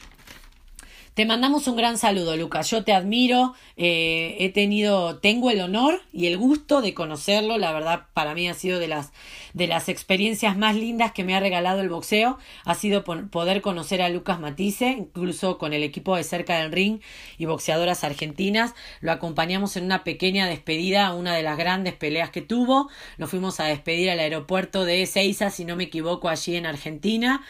[1.17, 2.71] te mandamos un gran saludo, Lucas.
[2.71, 7.57] Yo te admiro, eh, he tenido, tengo el honor y el gusto de conocerlo.
[7.57, 9.13] La verdad, para mí ha sido de las,
[9.55, 12.37] de las experiencias más lindas que me ha regalado el boxeo.
[12.67, 17.01] Ha sido poder conocer a Lucas Matisse, incluso con el equipo de cerca del ring
[17.39, 18.75] y boxeadoras argentinas.
[19.01, 22.91] Lo acompañamos en una pequeña despedida, una de las grandes peleas que tuvo.
[23.17, 27.43] Lo fuimos a despedir al aeropuerto de Ezeiza, si no me equivoco, allí en Argentina.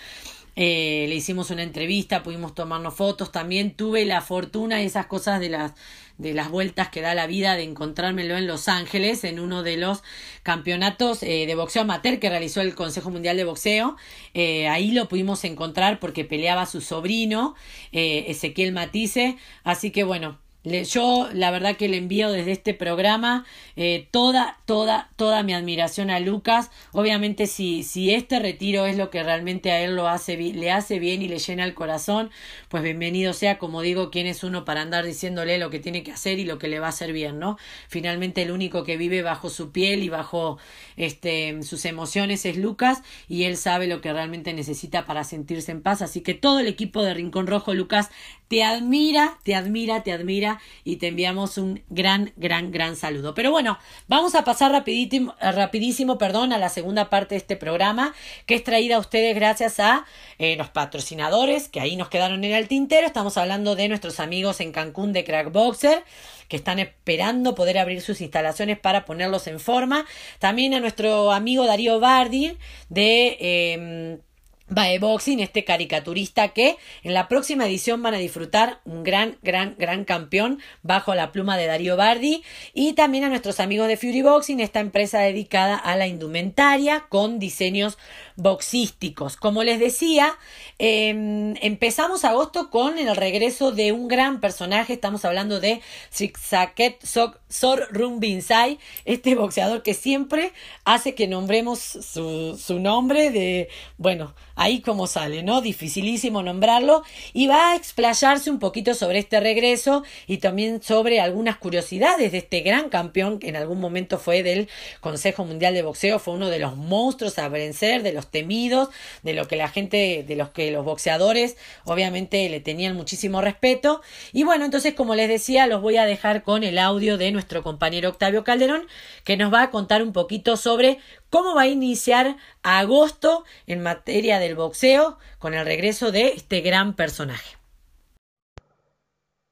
[0.56, 5.38] Eh, le hicimos una entrevista, pudimos tomarnos fotos, también tuve la fortuna y esas cosas
[5.38, 5.74] de las
[6.16, 9.76] de las vueltas que da la vida de encontrármelo en Los Ángeles en uno de
[9.76, 10.02] los
[10.42, 13.96] campeonatos eh, de boxeo amateur que realizó el Consejo Mundial de Boxeo.
[14.32, 17.54] Eh, ahí lo pudimos encontrar porque peleaba su sobrino,
[17.92, 19.36] Ezequiel Matisse.
[19.62, 25.10] Así que bueno, yo la verdad que le envío desde este programa eh, toda, toda,
[25.14, 26.70] toda mi admiración a Lucas.
[26.92, 30.98] Obviamente si, si este retiro es lo que realmente a él lo hace, le hace
[30.98, 32.30] bien y le llena el corazón,
[32.68, 36.12] pues bienvenido sea, como digo, quién es uno para andar diciéndole lo que tiene que
[36.12, 37.58] hacer y lo que le va a hacer bien, ¿no?
[37.88, 40.58] Finalmente el único que vive bajo su piel y bajo
[40.96, 45.82] este, sus emociones es Lucas y él sabe lo que realmente necesita para sentirse en
[45.82, 46.02] paz.
[46.02, 48.10] Así que todo el equipo de Rincón Rojo, Lucas,
[48.48, 53.34] te admira, te admira, te admira y te enviamos un gran, gran, gran saludo.
[53.34, 53.78] Pero bueno,
[54.08, 58.14] vamos a pasar rapidísimo, rapidísimo perdón, a la segunda parte de este programa
[58.46, 60.04] que es traída a ustedes gracias a
[60.38, 63.06] eh, los patrocinadores que ahí nos quedaron en el tintero.
[63.06, 66.04] Estamos hablando de nuestros amigos en Cancún de Crackboxer
[66.48, 70.06] que están esperando poder abrir sus instalaciones para ponerlos en forma.
[70.38, 72.56] También a nuestro amigo Darío Bardi
[72.88, 73.36] de...
[73.40, 74.18] Eh,
[74.68, 80.04] Boxing, este caricaturista que en la próxima edición van a disfrutar un gran, gran, gran
[80.04, 82.42] campeón bajo la pluma de Darío Bardi
[82.74, 87.38] y también a nuestros amigos de Fury Boxing, esta empresa dedicada a la indumentaria con
[87.38, 87.96] diseños
[88.34, 89.36] boxísticos.
[89.36, 90.36] Como les decía,
[90.78, 97.88] em, empezamos agosto con el regreso de un gran personaje, estamos hablando de Sixaket Sor
[97.90, 100.52] Rumbinsai, este boxeador que siempre
[100.84, 105.60] hace que nombremos su, su nombre de, bueno, ahí como sale, ¿no?
[105.60, 111.58] Dificilísimo nombrarlo y va a explayarse un poquito sobre este regreso y también sobre algunas
[111.58, 114.68] curiosidades de este gran campeón que en algún momento fue del
[115.00, 118.88] Consejo Mundial de Boxeo, fue uno de los monstruos a vencer, de los temidos,
[119.22, 124.00] de lo que la gente, de los que los boxeadores obviamente le tenían muchísimo respeto.
[124.32, 127.62] Y bueno, entonces como les decía, los voy a dejar con el audio de nuestro
[127.62, 128.86] compañero Octavio Calderón,
[129.24, 130.98] que nos va a contar un poquito sobre
[131.30, 136.94] cómo va a iniciar agosto en materia del boxeo con el regreso de este gran
[136.94, 137.56] personaje.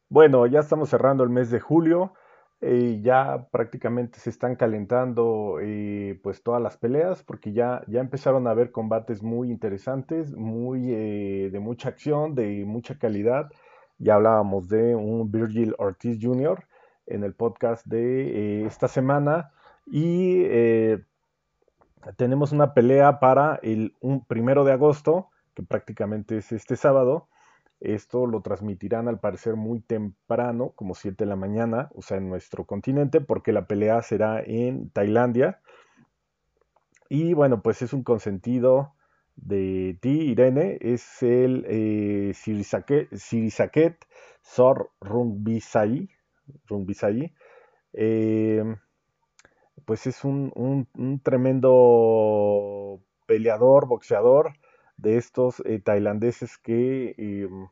[0.08, 2.12] Bueno, ya estamos cerrando el mes de julio.
[2.60, 8.46] Eh, ya prácticamente se están calentando eh, pues todas las peleas porque ya, ya empezaron
[8.46, 13.50] a haber combates muy interesantes, muy eh, de mucha acción, de mucha calidad.
[13.98, 16.64] Ya hablábamos de un Virgil Ortiz Jr.
[17.06, 19.52] en el podcast de esta semana
[19.86, 20.44] y
[22.16, 27.28] tenemos una pelea para el un primero de agosto, que prácticamente es este sábado,
[27.80, 32.28] esto lo transmitirán al parecer muy temprano, como 7 de la mañana, o sea, en
[32.28, 35.60] nuestro continente, porque la pelea será en Tailandia.
[37.08, 38.94] Y bueno, pues es un consentido
[39.36, 44.06] de ti, Irene, es el eh, Sirisaket,
[44.40, 46.08] Sor Rungbisai.
[47.92, 48.76] Eh,
[49.84, 54.52] pues es un, un, tremendo peleador, boxeador
[54.96, 57.68] de estos eh, tailandeses que em,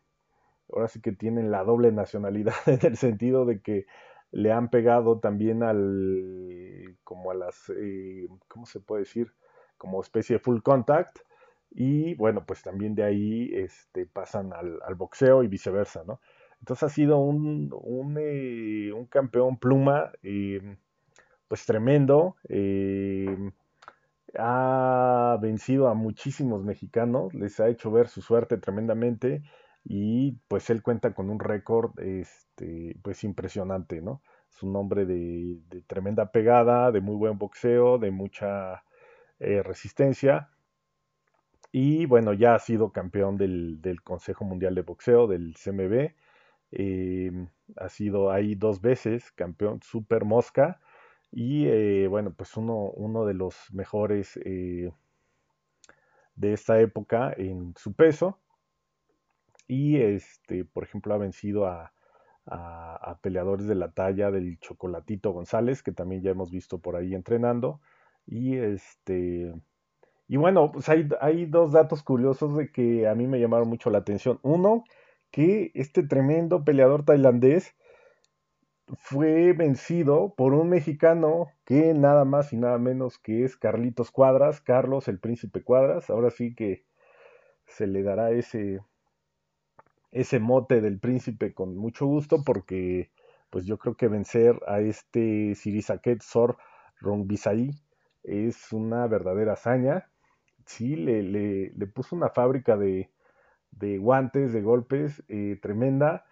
[0.73, 3.87] ahora sí que tienen la doble nacionalidad en el sentido de que
[4.33, 9.33] le han pegado también al, como a las, eh, ¿cómo se puede decir?
[9.77, 11.19] Como especie de full contact.
[11.71, 16.21] Y bueno, pues también de ahí este, pasan al, boxeo y viceversa, ¿no?
[16.61, 20.77] Entonces ha sido un, un, eh, un campeón pluma, em,
[21.53, 22.37] pues tremendo.
[22.49, 23.53] Em,
[24.39, 29.43] ha vencido a muchísimos mexicanos, les ha hecho ver su suerte tremendamente
[29.85, 34.23] y pues él cuenta con un récord este, pues impresionante, ¿no?
[34.51, 38.83] Es un hombre de, tremenda pegada, de muy buen boxeo, de mucha
[39.39, 40.49] eh, resistencia
[41.71, 46.15] y bueno, ya ha sido campeón del, Consejo Mundial de Boxeo, del CMB,
[46.71, 50.81] em, ha sido ahí dos veces campeón super mosca
[51.33, 54.93] y eh, bueno, pues uno, uno, de los mejores eh,
[56.37, 58.39] de esta época en su peso
[59.73, 61.93] y este, por ejemplo, ha vencido a,
[63.23, 67.81] peleadores de la talla del Chocolatito González, que también ya hemos visto por ahí entrenando.
[68.27, 69.55] Y este.
[70.29, 73.91] Y bueno, pues hay, hay dos datos curiosos de que a mí me llamaron mucho
[73.91, 74.41] la atención.
[74.43, 74.85] Uno,
[75.31, 77.75] que este tremendo peleador tailandés
[78.99, 84.61] fue vencido por un mexicano que nada más y nada menos que es Carlitos Cuadras,
[84.61, 86.11] Carlos el Príncipe Cuadras.
[86.11, 86.85] Ahora sí que
[87.67, 88.81] se le dará ese,
[90.11, 93.11] ese mote del príncipe con mucho gusto porque
[93.51, 96.57] pues yo creo que vencer a este Sirisaket Sor
[97.01, 97.71] Rongbisai
[98.23, 100.09] es una verdadera hazaña.
[100.65, 103.11] Sí, le, le, puso una fábrica de,
[103.73, 106.25] de guantes, de golpes eh, tremenda.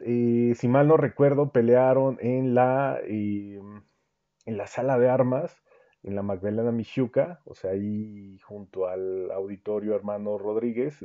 [0.00, 3.60] Eh, si mal no recuerdo, pelearon en la, eh,
[4.46, 5.62] en la sala de armas,
[6.02, 11.04] en la Magdalena Michuca, o sea, ahí junto al auditorio hermano Rodríguez,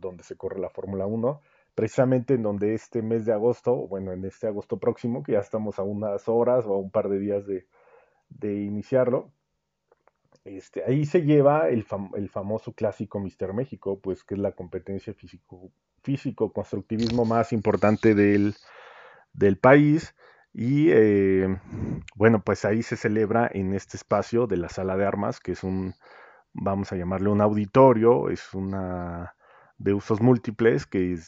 [0.00, 1.40] donde se corre la Fórmula 1,
[1.74, 5.78] precisamente en donde este mes de agosto, bueno, en este agosto próximo, que ya estamos
[5.78, 7.66] a unas horas o a un par de días de,
[8.42, 9.32] iniciarlo,
[10.44, 15.70] este, ahí se lleva el, famoso clásico Mister México, pues que es la competencia físico,
[16.02, 18.54] físico constructivismo más importante del,
[19.60, 20.14] país.
[20.52, 21.58] Y eh,
[22.14, 25.64] bueno, pues ahí se celebra en este espacio de la sala de armas, que es
[25.64, 25.94] un,
[26.52, 29.34] vamos a llamarle un auditorio, es una
[29.78, 31.18] de usos múltiples que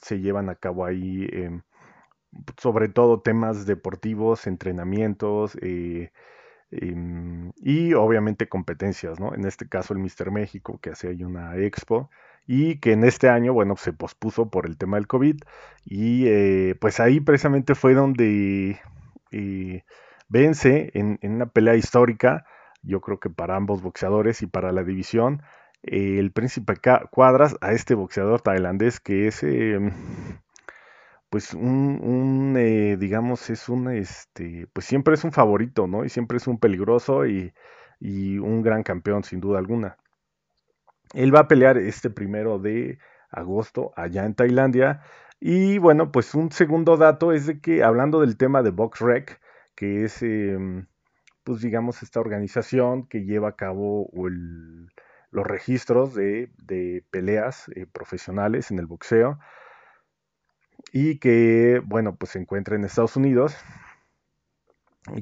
[0.00, 1.62] se llevan a cabo ahí, em,
[2.58, 6.12] sobre todo temas deportivos, entrenamientos eh,
[6.70, 9.34] em, y obviamente competencias, ¿no?
[9.34, 12.10] En este caso el Mister México, que hace ahí una expo
[12.46, 15.36] y que en este año, bueno, se pospuso por el tema del COVID
[15.84, 18.80] y eh, pues ahí precisamente fue donde
[19.30, 19.84] eh,
[20.28, 22.44] vence en, una pelea histórica,
[22.82, 25.42] yo creo que para ambos boxeadores y para la división,
[25.82, 26.74] el príncipe
[27.10, 29.92] Cuadras a este boxeador tailandés que es em,
[31.30, 36.36] pues un, eh, digamos es un este pues siempre es un favorito no y siempre
[36.36, 37.52] es un peligroso y,
[38.00, 39.96] y, un gran campeón sin duda alguna
[41.14, 42.98] él va a pelear este primero de
[43.30, 45.02] agosto allá en Tailandia
[45.40, 49.40] y bueno pues un segundo dato es de que hablando del tema de BoxRec
[49.74, 50.86] que es em,
[51.44, 54.10] pues digamos esta organización que lleva a cabo
[55.30, 56.50] los registros de,
[57.10, 59.38] peleas eh, profesionales en el boxeo
[60.92, 63.56] y que, bueno, pues se encuentra en Estados Unidos.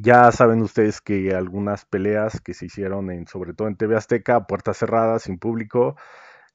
[0.01, 4.47] Ya saben ustedes que algunas peleas que se hicieron en, sobre todo en TV Azteca,
[4.47, 5.97] puertas cerradas, sin público,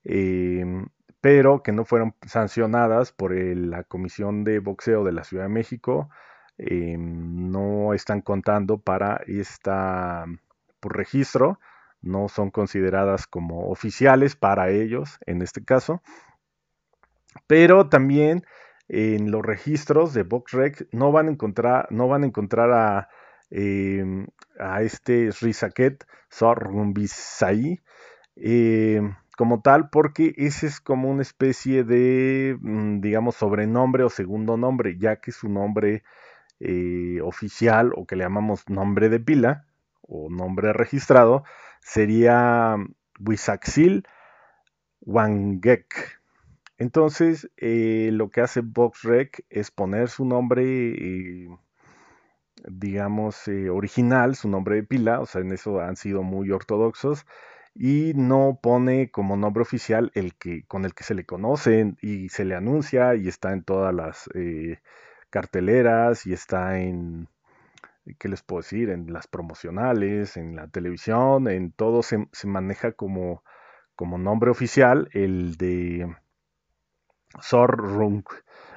[0.03, 0.87] em,
[1.21, 6.09] pero que no fueron sancionadas por la Comisión de Boxeo de la Ciudad de México,
[6.57, 10.25] em, no están contando para esta
[10.79, 11.59] por registro
[12.05, 16.01] no son consideradas como oficiales para ellos en este caso.
[17.47, 18.45] Pero también
[18.87, 23.09] en los registros de BoxRec no van a encontrar, no van a, encontrar a,
[23.55, 24.27] em,
[24.59, 27.81] a este Rizaket Sorgumbisai
[28.35, 29.01] eh,
[29.37, 34.97] como tal, porque ese es como una especie de, mm, digamos, sobrenombre o segundo nombre,
[34.97, 36.03] ya que su nombre
[36.59, 39.65] eh, oficial o que le llamamos nombre de pila
[40.01, 41.43] o nombre registrado
[41.81, 42.77] sería
[43.19, 44.05] Wisaxil
[45.01, 46.19] Wangek.
[46.77, 51.49] Entonces, eh, lo que hace BoxRec es poner su nombre, eh,
[52.67, 57.25] digamos, eh, original, su nombre de pila, o sea, en eso han sido muy ortodoxos,
[57.73, 62.29] y no pone como nombre oficial el que, con el que se le conoce y
[62.29, 64.29] se le anuncia y está en todas las
[65.29, 67.27] carteleras y está en,
[68.19, 68.89] ¿qué les puedo decir?
[68.89, 73.43] En las promocionales, en la televisión, en todo se, se maneja como,
[73.95, 76.15] como nombre oficial el de
[77.41, 78.23] Sorrung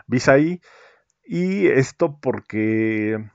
[0.06, 0.60] Bisai.
[1.24, 3.30] Y esto porque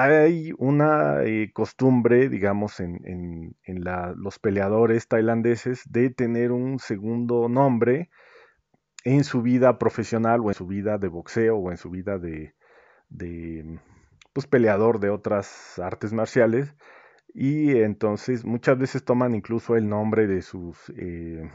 [0.00, 3.56] hay una eh, costumbre, digamos, en,
[4.16, 8.10] los peleadores tailandeses de tener un segundo nombre
[9.04, 12.54] en su vida profesional o en su vida de boxeo o en su vida de,
[14.32, 16.74] pues, peleador de otras artes marciales.
[17.32, 21.48] Y entonces muchas veces toman incluso el nombre de sus, eh,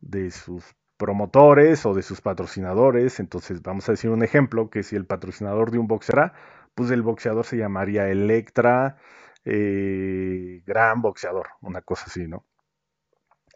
[0.00, 0.64] de sus
[1.00, 3.20] promotores o de sus patrocinadores.
[3.20, 6.32] Entonces, vamos a decir un ejemplo, que si el patrocinador de un boxeador,
[6.74, 8.96] pues el boxeador se llamaría Electra,
[9.44, 12.44] eh, gran boxeador, una cosa así, ¿no?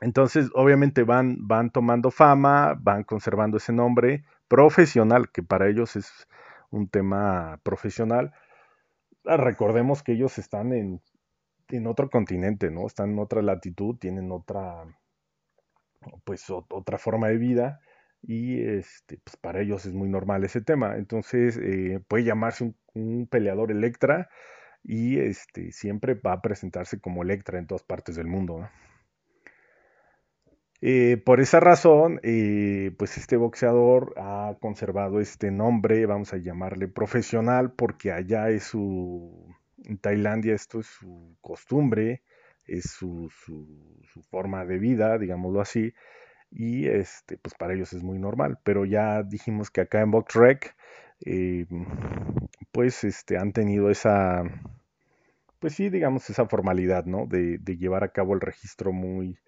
[0.01, 6.29] Entonces, obviamente van, van tomando fama, van conservando ese nombre profesional, que para ellos es
[6.71, 8.33] un tema profesional.
[9.25, 11.01] Ah, recordemos que ellos están en,
[11.69, 12.87] en otro continente, ¿no?
[12.87, 14.85] Están en otra latitud, tienen otra,
[16.25, 17.81] pues otra forma de vida
[18.27, 20.97] y este, pues para ellos es muy normal ese tema.
[20.97, 22.77] Entonces eh, puede llamarse un,
[23.31, 24.29] peleador Electra
[24.83, 28.69] y este, siempre va a presentarse como Electra en todas partes del mundo.
[30.87, 36.89] Eh, por esa razón, eh, pues este boxeador ha conservado este nombre, vamos a llamarle
[36.89, 42.23] profesional, porque allá es su, en Tailandia esto es su costumbre,
[42.67, 43.31] es su,
[44.31, 45.95] forma de vida, digámoslo así,
[46.51, 50.77] y este, pues para ellos es muy normal, pero ya dijimos que acá en BoxRec,
[51.25, 51.67] eh,
[52.73, 54.45] pues este, han tenido esa,
[55.59, 57.27] pues sí, digamos, esa formalidad, ¿no?
[57.27, 59.39] De, llevar a cabo el registro muy,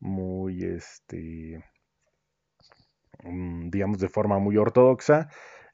[0.00, 1.62] muy, este,
[3.24, 5.28] mm, digamos, de forma muy ortodoxa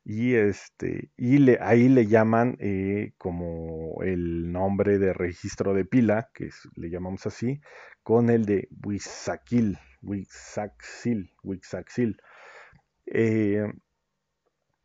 [0.05, 6.51] y este y ahí le llaman eh, como el nombre de registro de pila que
[6.76, 7.61] le llamamos así
[8.05, 12.20] con el de Wixaquil Wixaxil Wixaxil
[13.07, 13.66] eh,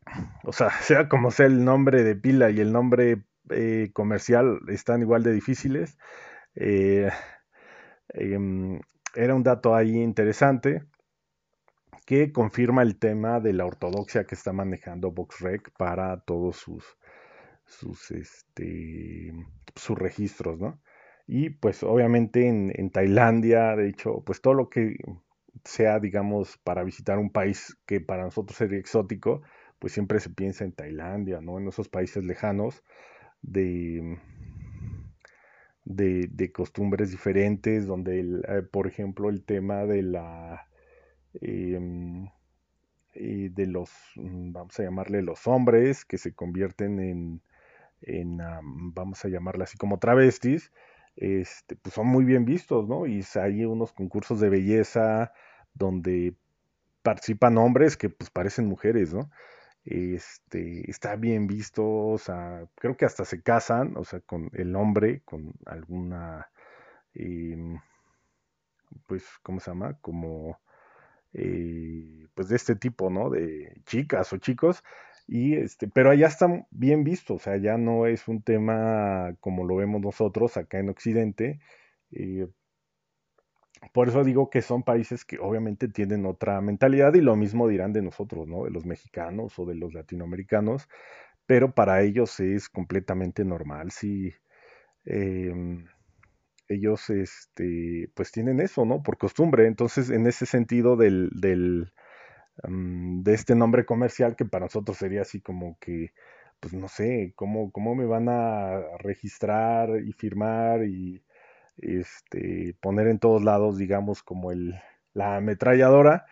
[0.44, 5.02] o sea sea como sea el nombre de pila y el nombre eh, comercial están
[5.02, 5.98] igual de difíciles
[6.54, 7.10] em,
[9.14, 10.84] era un dato ahí interesante
[12.06, 16.84] que confirma el tema de la ortodoxia que está manejando VoxRec para todos sus,
[17.64, 19.32] sus, este,
[19.74, 20.80] sus registros, ¿no?
[21.26, 24.96] Y pues obviamente en, Tailandia, de hecho, pues todo lo que
[25.64, 29.42] sea, digamos, para visitar un país que para nosotros sería exótico,
[29.82, 31.58] pues siempre se piensa en Tailandia, ¿no?
[31.58, 32.82] En esos países lejanos
[33.42, 34.18] de,
[35.84, 40.68] de, costumbres diferentes, donde, eh, por ejemplo, el tema de la
[41.40, 42.28] Em,
[43.14, 47.42] y de los, mm, vamos a llamarle los hombres, que se convierten en,
[48.02, 48.38] en
[48.94, 50.72] vamos a llamarle así como travestis,
[51.16, 53.06] este, pues son muy bien vistos, ¿no?
[53.06, 55.32] Y hay unos concursos de belleza
[55.74, 56.36] donde
[57.02, 59.30] participan hombres que pues parecen mujeres, ¿no?
[59.84, 64.76] Este, está bien visto, o sea, creo que hasta se casan, o sea, con el
[64.76, 66.48] hombre, con alguna,
[67.14, 67.78] em,
[69.06, 69.98] pues, ¿cómo se llama?
[70.00, 70.58] Como
[71.34, 73.30] eh, pues de este tipo, ¿no?
[73.30, 74.82] De chicas o chicos.
[75.26, 79.64] Y este, pero allá están bien vistos, o sea, ya no es un tema como
[79.64, 81.60] lo vemos nosotros acá en Occidente.
[82.12, 82.48] Eh,
[83.92, 87.92] por eso digo que son países que obviamente tienen otra mentalidad y lo mismo dirán
[87.92, 88.64] de nosotros, ¿no?
[88.64, 90.88] De los mexicanos o de los latinoamericanos,
[91.46, 93.90] pero para ellos es completamente normal.
[93.92, 94.32] Si,
[95.04, 95.86] em,
[96.68, 99.02] ellos este, pues tienen eso, ¿no?
[99.02, 99.66] Por costumbre.
[99.66, 101.92] Entonces, en ese sentido del, del
[102.68, 106.12] mm, de este nombre comercial que para nosotros sería así como que,
[106.60, 111.22] pues no sé, cómo, cómo me van a registrar y firmar y
[111.78, 114.74] este, poner en todos lados, digamos, como el,
[115.14, 116.26] la ametralladora.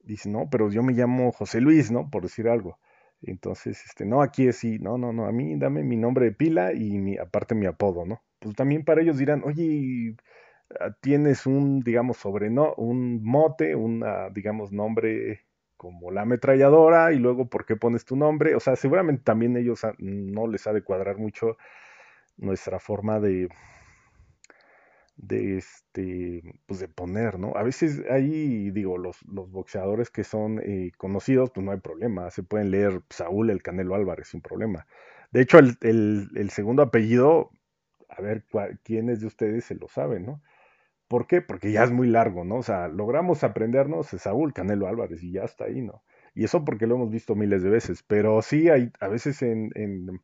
[0.00, 2.10] dice, no, pero yo me llamo José Luis, ¿no?
[2.10, 2.78] Por decir algo.
[3.22, 6.32] Entonces, este, no, aquí es sí, no, no, no, a mí dame mi nombre de
[6.32, 8.22] pila y mi, aparte mi apodo, ¿no?
[8.38, 10.16] Pues también para ellos dirán, oye,
[10.80, 12.74] ah, tienes un, digamos, sobre, ¿no?
[12.76, 14.04] Un mote, un,
[14.34, 15.46] digamos, nombre
[15.76, 18.54] como la ametralladora y luego por qué pones tu nombre.
[18.54, 21.56] O sea, seguramente también ellos no les ha de cuadrar mucho
[22.38, 23.48] nuestra forma de,
[25.16, 27.52] de este pues de poner, ¿no?
[27.56, 32.30] A veces ahí digo los, los boxeadores que son eh, conocidos, pues no hay problema,
[32.30, 34.86] se pueden leer Saúl el Canelo Álvarez sin problema.
[35.32, 37.50] De hecho, el, el, segundo apellido,
[38.08, 38.44] a ver
[38.84, 40.42] quiénes de ustedes se lo saben, ¿no?
[41.08, 41.42] ¿Por qué?
[41.42, 42.56] Porque ya es muy largo, ¿no?
[42.56, 46.02] O sea, logramos aprendernos Saúl Canelo Álvarez y ya está ahí, ¿no?
[46.34, 49.70] Y eso porque lo hemos visto miles de veces, pero sí hay a veces en,
[49.74, 50.20] en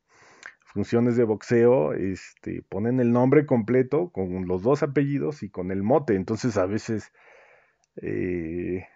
[0.72, 5.82] funciones de boxeo, este, ponen el nombre completo con los dos apellidos y con el
[5.82, 6.14] mote.
[6.14, 7.12] Entonces a veces
[7.96, 8.86] eh,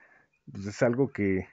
[0.51, 1.47] pues es algo que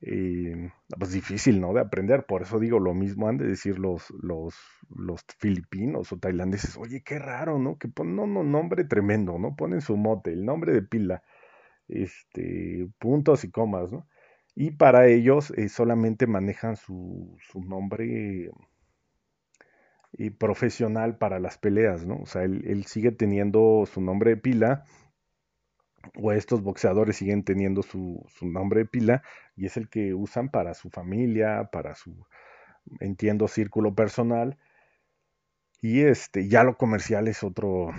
[0.00, 1.72] eh, pues difícil, ¿no?
[1.72, 2.26] De aprender.
[2.26, 4.56] Por eso digo lo mismo han de decir los, los,
[4.88, 6.76] los filipinos o tailandeses.
[6.76, 7.78] Oye, qué raro, ¿no?
[7.78, 9.54] Que ponen un nombre tremendo, ¿no?
[9.54, 11.22] Ponen su mote, el nombre de pila,
[11.88, 14.08] este, puntos y comas, ¿no?
[14.54, 18.50] Y para ellos eh, solamente manejan su, su nombre
[20.12, 22.16] y profesional para las peleas, ¿no?
[22.16, 24.84] O sea, él, sigue teniendo su nombre de pila,
[26.16, 29.22] o estos boxeadores siguen teniendo su, su, nombre de pila,
[29.56, 32.26] y es el que usan para su familia, para su,
[33.00, 34.58] entiendo, círculo personal,
[35.80, 37.90] y este, ya lo comercial es otro,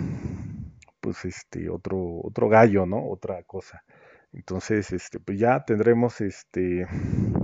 [1.00, 3.06] pues este, otro, otro gallo, ¿no?
[3.08, 3.84] Otra cosa.
[4.32, 6.86] Entonces, este, pues ya tendremos, este,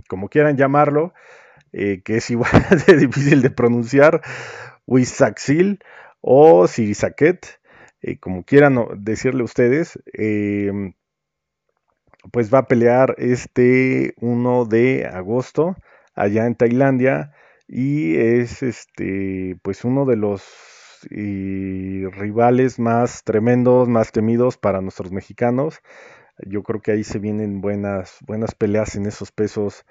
[0.09, 1.13] como quieran llamarlo,
[1.73, 2.51] eh, que es igual
[2.87, 4.23] de difícil de pronunciar,
[4.87, 5.81] Wisaxil
[6.21, 7.61] o Sirisaket,
[8.03, 10.95] eh, como quieran decirle ustedes, em,
[12.33, 15.77] pues va a pelear este 1 de agosto
[16.15, 17.33] allá en Tailandia
[17.67, 20.43] y es este pues uno de los
[21.09, 25.81] rivales más tremendos, más temidos para nuestros mexicanos.
[26.47, 29.85] Yo creo que ahí se vienen buenas, buenas peleas en esos pesos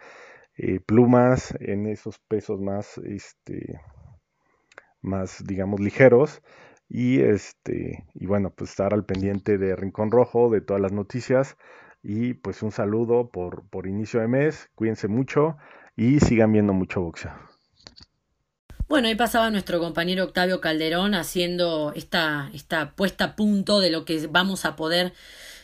[0.62, 3.80] eh, plumas, en esos pesos más, este,
[5.02, 6.42] más, digamos, ligeros.
[6.90, 11.56] Y este, y bueno, pues estar al pendiente de Rincón Rojo, de todas las noticias.
[12.04, 14.70] Y pues un saludo por, por inicio de mes.
[14.76, 15.56] Cuídense mucho
[15.96, 17.32] y sigan viendo mucho boxeo.
[18.90, 24.04] Bueno, ahí pasaba nuestro compañero Octavio Calderón haciendo esta, esta puesta a punto de lo
[24.04, 25.14] que vamos a poder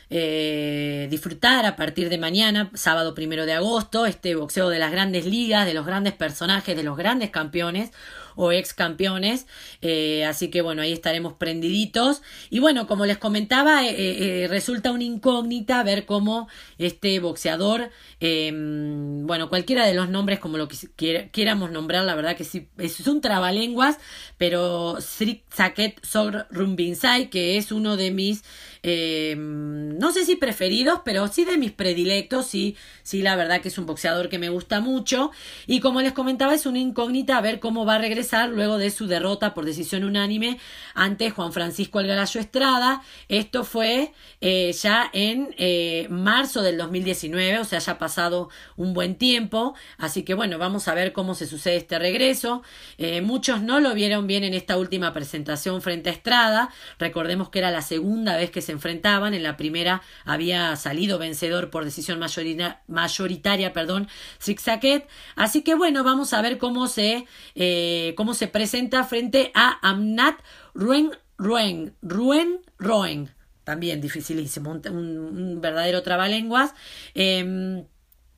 [0.10, 5.26] eh, disfrutar a partir de mañana, sábado primero de agosto, este boxeo de las grandes
[5.26, 7.92] ligas, de los grandes personajes, de los grandes campeones
[8.36, 9.48] o ex campeones.
[9.82, 12.22] Eh, así que bueno, ahí estaremos prendiditos.
[12.50, 19.50] Y bueno, como les comentaba, eh, resulta una incógnita ver cómo este boxeador, em, bueno,
[19.50, 23.22] cualquiera de los nombres, como lo que quieramos nombrar, la verdad que sí, es un
[23.22, 23.98] trabalenguas,
[24.38, 28.44] pero Sri Saket Sor Rumbinsai, que es uno de mis
[28.88, 33.70] eh, no sé si preferidos, pero sí de mis predilectos, sí, sí, la verdad que
[33.70, 35.32] es un boxeador que me gusta mucho.
[35.66, 39.08] Y como les comentaba, es una incógnita ver cómo va a regresar luego de su
[39.08, 40.60] derrota por decisión unánime
[40.94, 43.02] ante Juan Francisco Algarayo Estrada.
[43.30, 48.94] Esto fue eh, ya en eh, marzo del 2019, o sea, ya ha pasado un
[48.94, 49.76] buen tiempo.
[49.98, 52.64] Así que bueno, vamos a ver cómo se sucede este regreso.
[53.24, 56.70] muchos no lo vieron bien en esta última presentación frente a Estrada.
[57.00, 59.34] Recordemos que era la segunda vez que se enfrentaban.
[59.34, 62.20] En la primera había salido vencedor por decisión
[62.88, 64.08] mayoritaria, perdón,
[64.42, 65.08] Zigzaguet.
[65.36, 70.40] Así que bueno, vamos a ver cómo se, eh, cómo se presenta frente a Amnat
[70.74, 73.30] Ruen Ruen Ruen Roen.
[73.64, 76.74] También dificilísimo, un, verdadero trabalenguas.
[77.16, 77.86] Eh,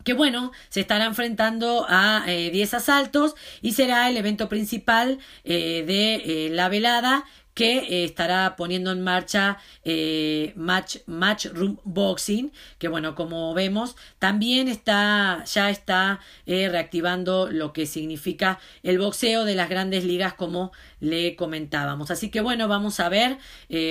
[0.07, 5.83] que bueno, se estará enfrentando a 10 eh, asaltos y será el evento principal eh,
[5.85, 7.25] de la velada
[7.57, 13.95] que eh, estará poniendo en marcha eh, Match, Match Room Boxing, que bueno, como vemos,
[14.19, 20.35] también está, ya está eh, reactivando lo que significa el boxeo de las grandes ligas,
[20.35, 22.11] como le comentábamos.
[22.11, 23.37] Así que bueno, vamos a ver,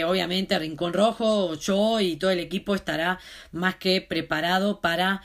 [0.07, 3.19] obviamente Rincón Rojo, yo y todo el equipo estará
[3.53, 5.23] más que preparado para,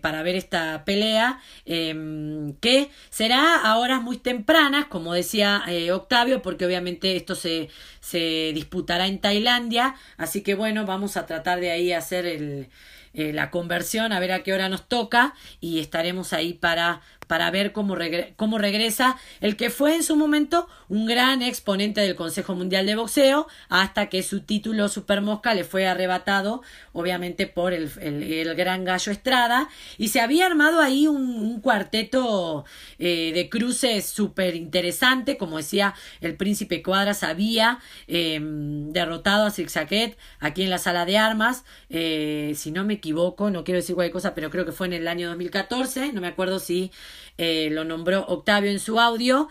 [0.00, 6.66] para ver esta pelea, em, que será a horas muy tempranas, como decía Octavio, porque
[6.66, 7.68] obviamente esto se
[8.06, 12.68] se disputará en Tailandia, así que bueno, vamos a tratar de ahí hacer el,
[13.14, 17.50] eh, la conversión, a ver a qué hora nos toca y estaremos ahí para para
[17.50, 17.96] ver cómo,
[18.36, 22.94] cómo regresa el que fue en su momento un gran exponente del Consejo Mundial de
[22.94, 26.62] Boxeo hasta que su título Super Mosca le fue arrebatado
[26.92, 29.68] obviamente por el, el, gran gallo Estrada
[29.98, 32.64] y se había armado ahí un, cuarteto
[32.98, 40.16] eh, de cruces súper interesante como decía el príncipe Cuadras había em, derrotado a Zigzaguet
[40.38, 44.12] aquí en la sala de armas eh, si no me equivoco no quiero decir cualquier
[44.12, 46.92] cosa pero creo que fue en el año 2014 no me acuerdo si
[47.38, 49.48] eh, lo nombró Octavio en su audio.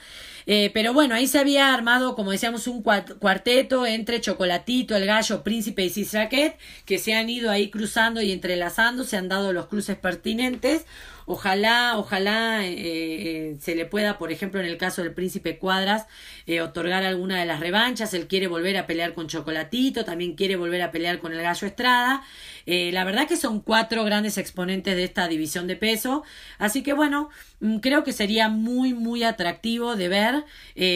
[0.48, 5.44] Eh, pero bueno, ahí se había armado, como decíamos, un cuarteto entre Chocolatito, el Gallo,
[5.44, 9.66] Príncipe y Cisraquet, que se han ido ahí cruzando y entrelazando, se han dado los
[9.66, 10.86] cruces pertinentes.
[11.28, 16.06] Ojalá, ojalá eh, eh, se le pueda, por ejemplo, en el caso del príncipe Cuadras,
[16.46, 18.14] eh, otorgar alguna de las revanchas.
[18.14, 21.68] Él quiere volver a pelear con Chocolatito, también quiere volver a pelear con el Gallo
[21.68, 22.24] Estrada.
[22.66, 26.24] la verdad que son cuatro grandes exponentes de esta división de peso.
[26.60, 30.46] Así que bueno, mm, creo que sería muy, muy atractivo de ver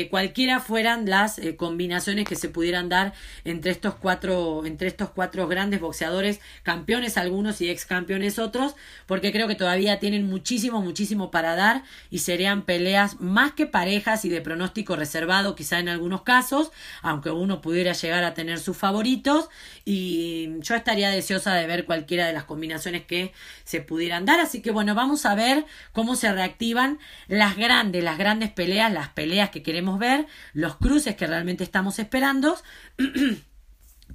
[0.10, 3.14] cualquiera fueran las combinaciones que se pudieran dar
[3.46, 8.76] entre estos cuatro, entre estos cuatro grandes boxeadores, campeones algunos y ex campeones otros,
[9.08, 14.26] porque creo que todavía tienen muchísimo, muchísimo para dar y serían peleas más que parejas
[14.26, 18.78] y de pronóstico reservado quizá en algunos casos, aunque uno pudiera llegar a tener sus
[18.78, 19.50] favoritos
[19.86, 24.62] y yo estaría deseosa de ver cualquiera de las combinaciones que se pudieran dar, así
[24.62, 29.50] que bueno, vamos a ver cómo se reactivan las grandes, las grandes peleas, las peleas
[29.50, 32.56] que queremos ver, los cruces que realmente estamos esperando.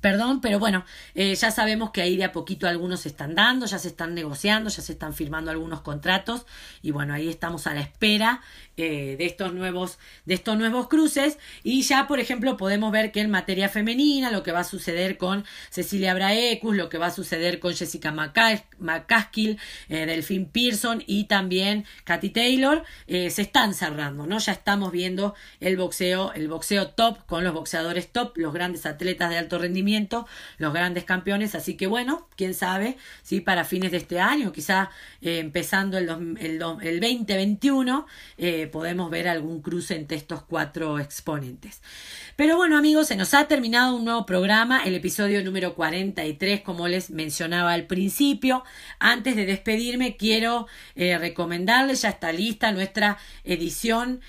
[0.01, 0.85] Perdón, pero bueno,
[1.15, 4.15] eh, ya sabemos que ahí de a poquito algunos se están dando, ya se están
[4.15, 6.47] negociando, ya se están firmando algunos contratos
[6.83, 8.43] y bueno, ahí estamos a la espera
[8.77, 13.21] eh, de estos nuevos de estos nuevos cruces y ya por ejemplo podemos ver que
[13.21, 17.11] en materia femenina lo que va a suceder con Cecilia Braecus, lo que va a
[17.13, 24.39] suceder con Jessica McCaskill, eh, Delphine Pearson y también Katy Taylor se están cerrando, ¿no?
[24.39, 29.31] Ya estamos viendo el boxeo, el boxeo top con los boxeadores top, los grandes atletas
[29.31, 29.84] de alto rendimiento
[30.59, 34.91] los grandes campeones, así que bueno, quién sabe, si para fines de este año, quizá
[35.21, 36.09] eh, empezando el,
[36.41, 38.07] el, el 2021,
[38.39, 41.83] eh, podemos ver algún cruce entre estos cuatro exponentes.
[42.37, 46.89] Pero bueno amigos, se nos ha terminado un nuevo programa, el episodio número 43, como
[46.89, 48.65] les mencionaba al principio.
[48.99, 50.67] Antes de despedirme, quiero
[50.97, 54.21] eh, recomendarles, ya está lista nuestra edición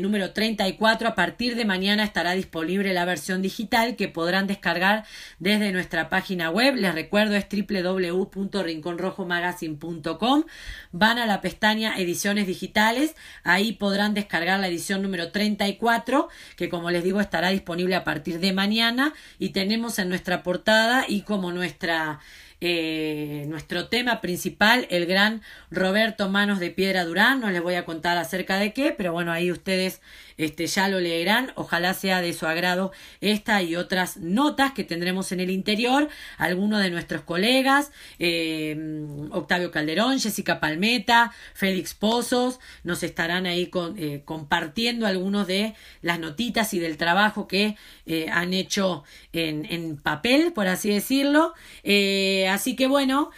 [0.00, 1.08] número 34.
[1.08, 4.93] A partir de mañana estará disponible la versión digital que podrán descargar
[5.38, 6.76] desde nuestra página web.
[6.76, 10.44] Les recuerdo es www.rinconrojomagazine.com.
[10.92, 16.90] Van a la pestaña ediciones digitales, ahí podrán descargar la edición número 34, que como
[16.90, 21.52] les digo estará disponible a partir de mañana y tenemos en nuestra portada y como
[21.52, 22.20] nuestra
[22.66, 27.40] eh, nuestro tema principal, el gran Roberto Manos de Piedra Durán.
[27.40, 30.00] No les voy a contar acerca de qué, pero bueno, ahí ustedes
[30.36, 31.52] este, ya lo leerán.
[31.54, 36.08] Ojalá sea de su agrado esta y otras notas que tendremos en el interior.
[36.38, 38.76] Algunos de nuestros colegas, eh,
[39.30, 46.18] Octavio Calderón, Jessica Palmeta, Félix Pozos, nos estarán ahí con, eh, compartiendo algunos de las
[46.18, 47.76] notitas y del trabajo que
[48.06, 51.54] eh, han hecho en, en, papel, por así decirlo.
[52.50, 53.30] así que bueno,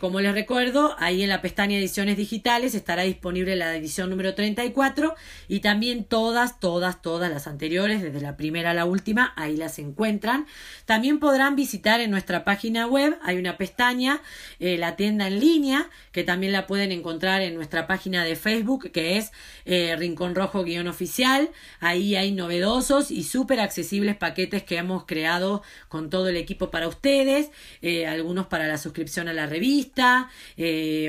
[0.00, 5.14] como les recuerdo, ahí en la pestaña ediciones digitales estará disponible la edición número 34
[5.48, 9.78] y también todo todas, todas, las anteriores, desde la primera a la última, ahí las
[9.78, 10.46] encuentran.
[10.84, 14.20] También podrán visitar en nuestra página web, hay una pestaña,
[14.58, 18.90] eh, la tienda en línea, que también la pueden encontrar en nuestra página de Facebook,
[18.90, 19.32] que es
[19.64, 21.50] eh, Rincón Rojo guion oficial.
[21.80, 26.88] Ahí hay novedosos y súper accesibles paquetes que hemos creado con todo el equipo para
[26.88, 30.30] ustedes, eh, algunos para la suscripción a la revista,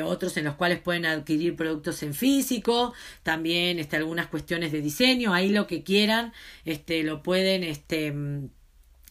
[0.04, 5.15] otros en los cuales pueden adquirir productos en físico, también este, algunas cuestiones de diseño
[5.34, 6.34] ahí lo que quieran,
[6.66, 8.14] este, lo pueden, este,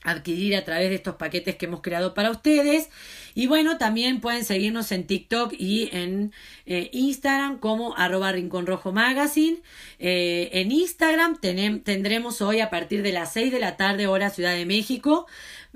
[0.04, 2.90] adquirir a través de estos paquetes que hemos creado para ustedes.
[3.34, 6.32] Y bueno, también pueden seguirnos en TikTok y en
[6.66, 9.58] eh, Instagram como arroba Rincón Rojo Magazine.
[9.98, 14.54] Eh, en Instagram tendremos hoy a partir de las 6 de la tarde hora Ciudad
[14.54, 15.26] de México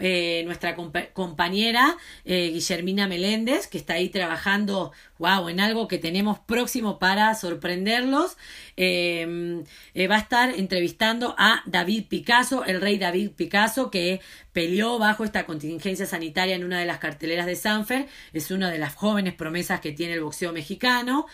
[0.00, 0.76] eh, nuestra
[1.12, 8.36] compañera Guillermina Meléndez, que está ahí trabajando, wow, en algo que tenemos próximo para sorprenderlos.
[8.76, 9.64] Em,
[9.94, 14.20] eh, va a estar entrevistando a David Picasso, el rey David Picasso, que
[14.52, 18.06] peleó bajo esta contingencia sanitaria en una de las carteleras de Sanfer.
[18.32, 21.26] Es una de las jóvenes promesas que tiene el boxeo mexicano.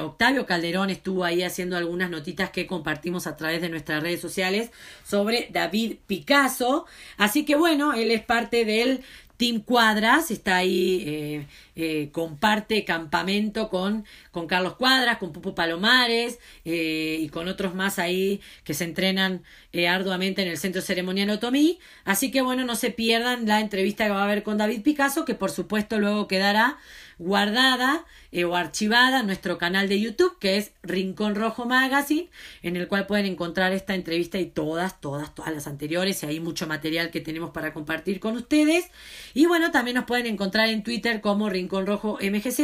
[0.00, 4.70] Octavio Calderón estuvo ahí haciendo algunas notitas que compartimos a través de nuestras redes sociales
[5.04, 6.86] sobre David Picasso.
[7.16, 9.02] Así que bueno, él es parte del
[9.42, 16.38] Team Cuadras, está ahí, eh, eh, comparte campamento con, con Carlos Cuadras, con Pupo Palomares
[16.64, 19.42] eh, y con otros más ahí que se entrenan
[19.88, 21.80] arduamente en el Centro Ceremonial Otomí.
[22.04, 25.24] Así que bueno, no se pierdan la entrevista que va a haber con David Picasso,
[25.24, 26.78] que por supuesto luego quedará
[27.18, 32.30] guardada o archivada nuestro canal de YouTube que es Rincón Rojo Magazine,
[32.62, 36.40] en el cual pueden encontrar esta entrevista y todas, todas, todas las anteriores y hay
[36.40, 38.86] mucho material que tenemos para compartir con ustedes.
[39.34, 42.60] Y bueno, también nos pueden encontrar en Twitter como Rincón Rojo MGZ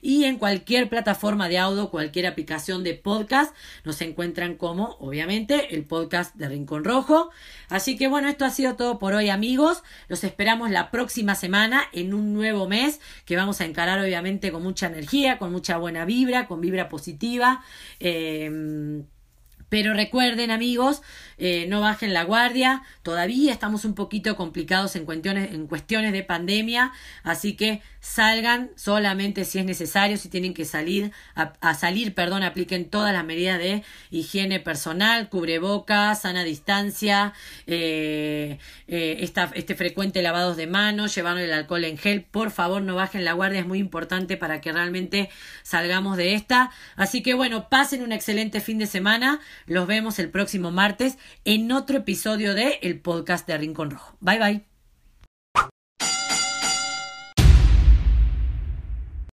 [0.00, 5.84] y en cualquier plataforma de audio, cualquier aplicación de podcast, nos encuentran como, obviamente, el
[5.84, 7.30] podcast de Rincón Rojo.
[7.68, 9.82] Así que bueno, esto ha sido todo por hoy amigos.
[10.08, 14.62] Los esperamos la próxima semana en un nuevo mes que vamos a encarar obviamente con
[14.62, 17.62] mucha energía, con mucha buena vibra, con vibra positiva.
[18.00, 19.02] Eh,
[19.72, 21.00] pero recuerden amigos,
[21.38, 26.22] eh, no bajen la guardia, todavía estamos un poquito complicados en cuestiones, en cuestiones de
[26.22, 26.92] pandemia,
[27.22, 32.90] así que salgan solamente si es necesario, si tienen que salir, a, salir, perdón, apliquen
[32.90, 37.32] todas las medidas de higiene personal, cubrebocas, sana distancia,
[37.66, 38.58] eh,
[38.88, 43.24] eh, este frecuente lavado de manos, llevar el alcohol en gel, por favor no bajen
[43.24, 45.30] la guardia, es muy importante para que realmente
[45.62, 46.72] salgamos de esta.
[46.96, 49.40] Así que bueno, pasen un excelente fin de semana.
[49.66, 54.16] Los vemos el próximo martes en otro episodio de el podcast de Rincón Rojo.
[54.20, 54.71] Bye bye.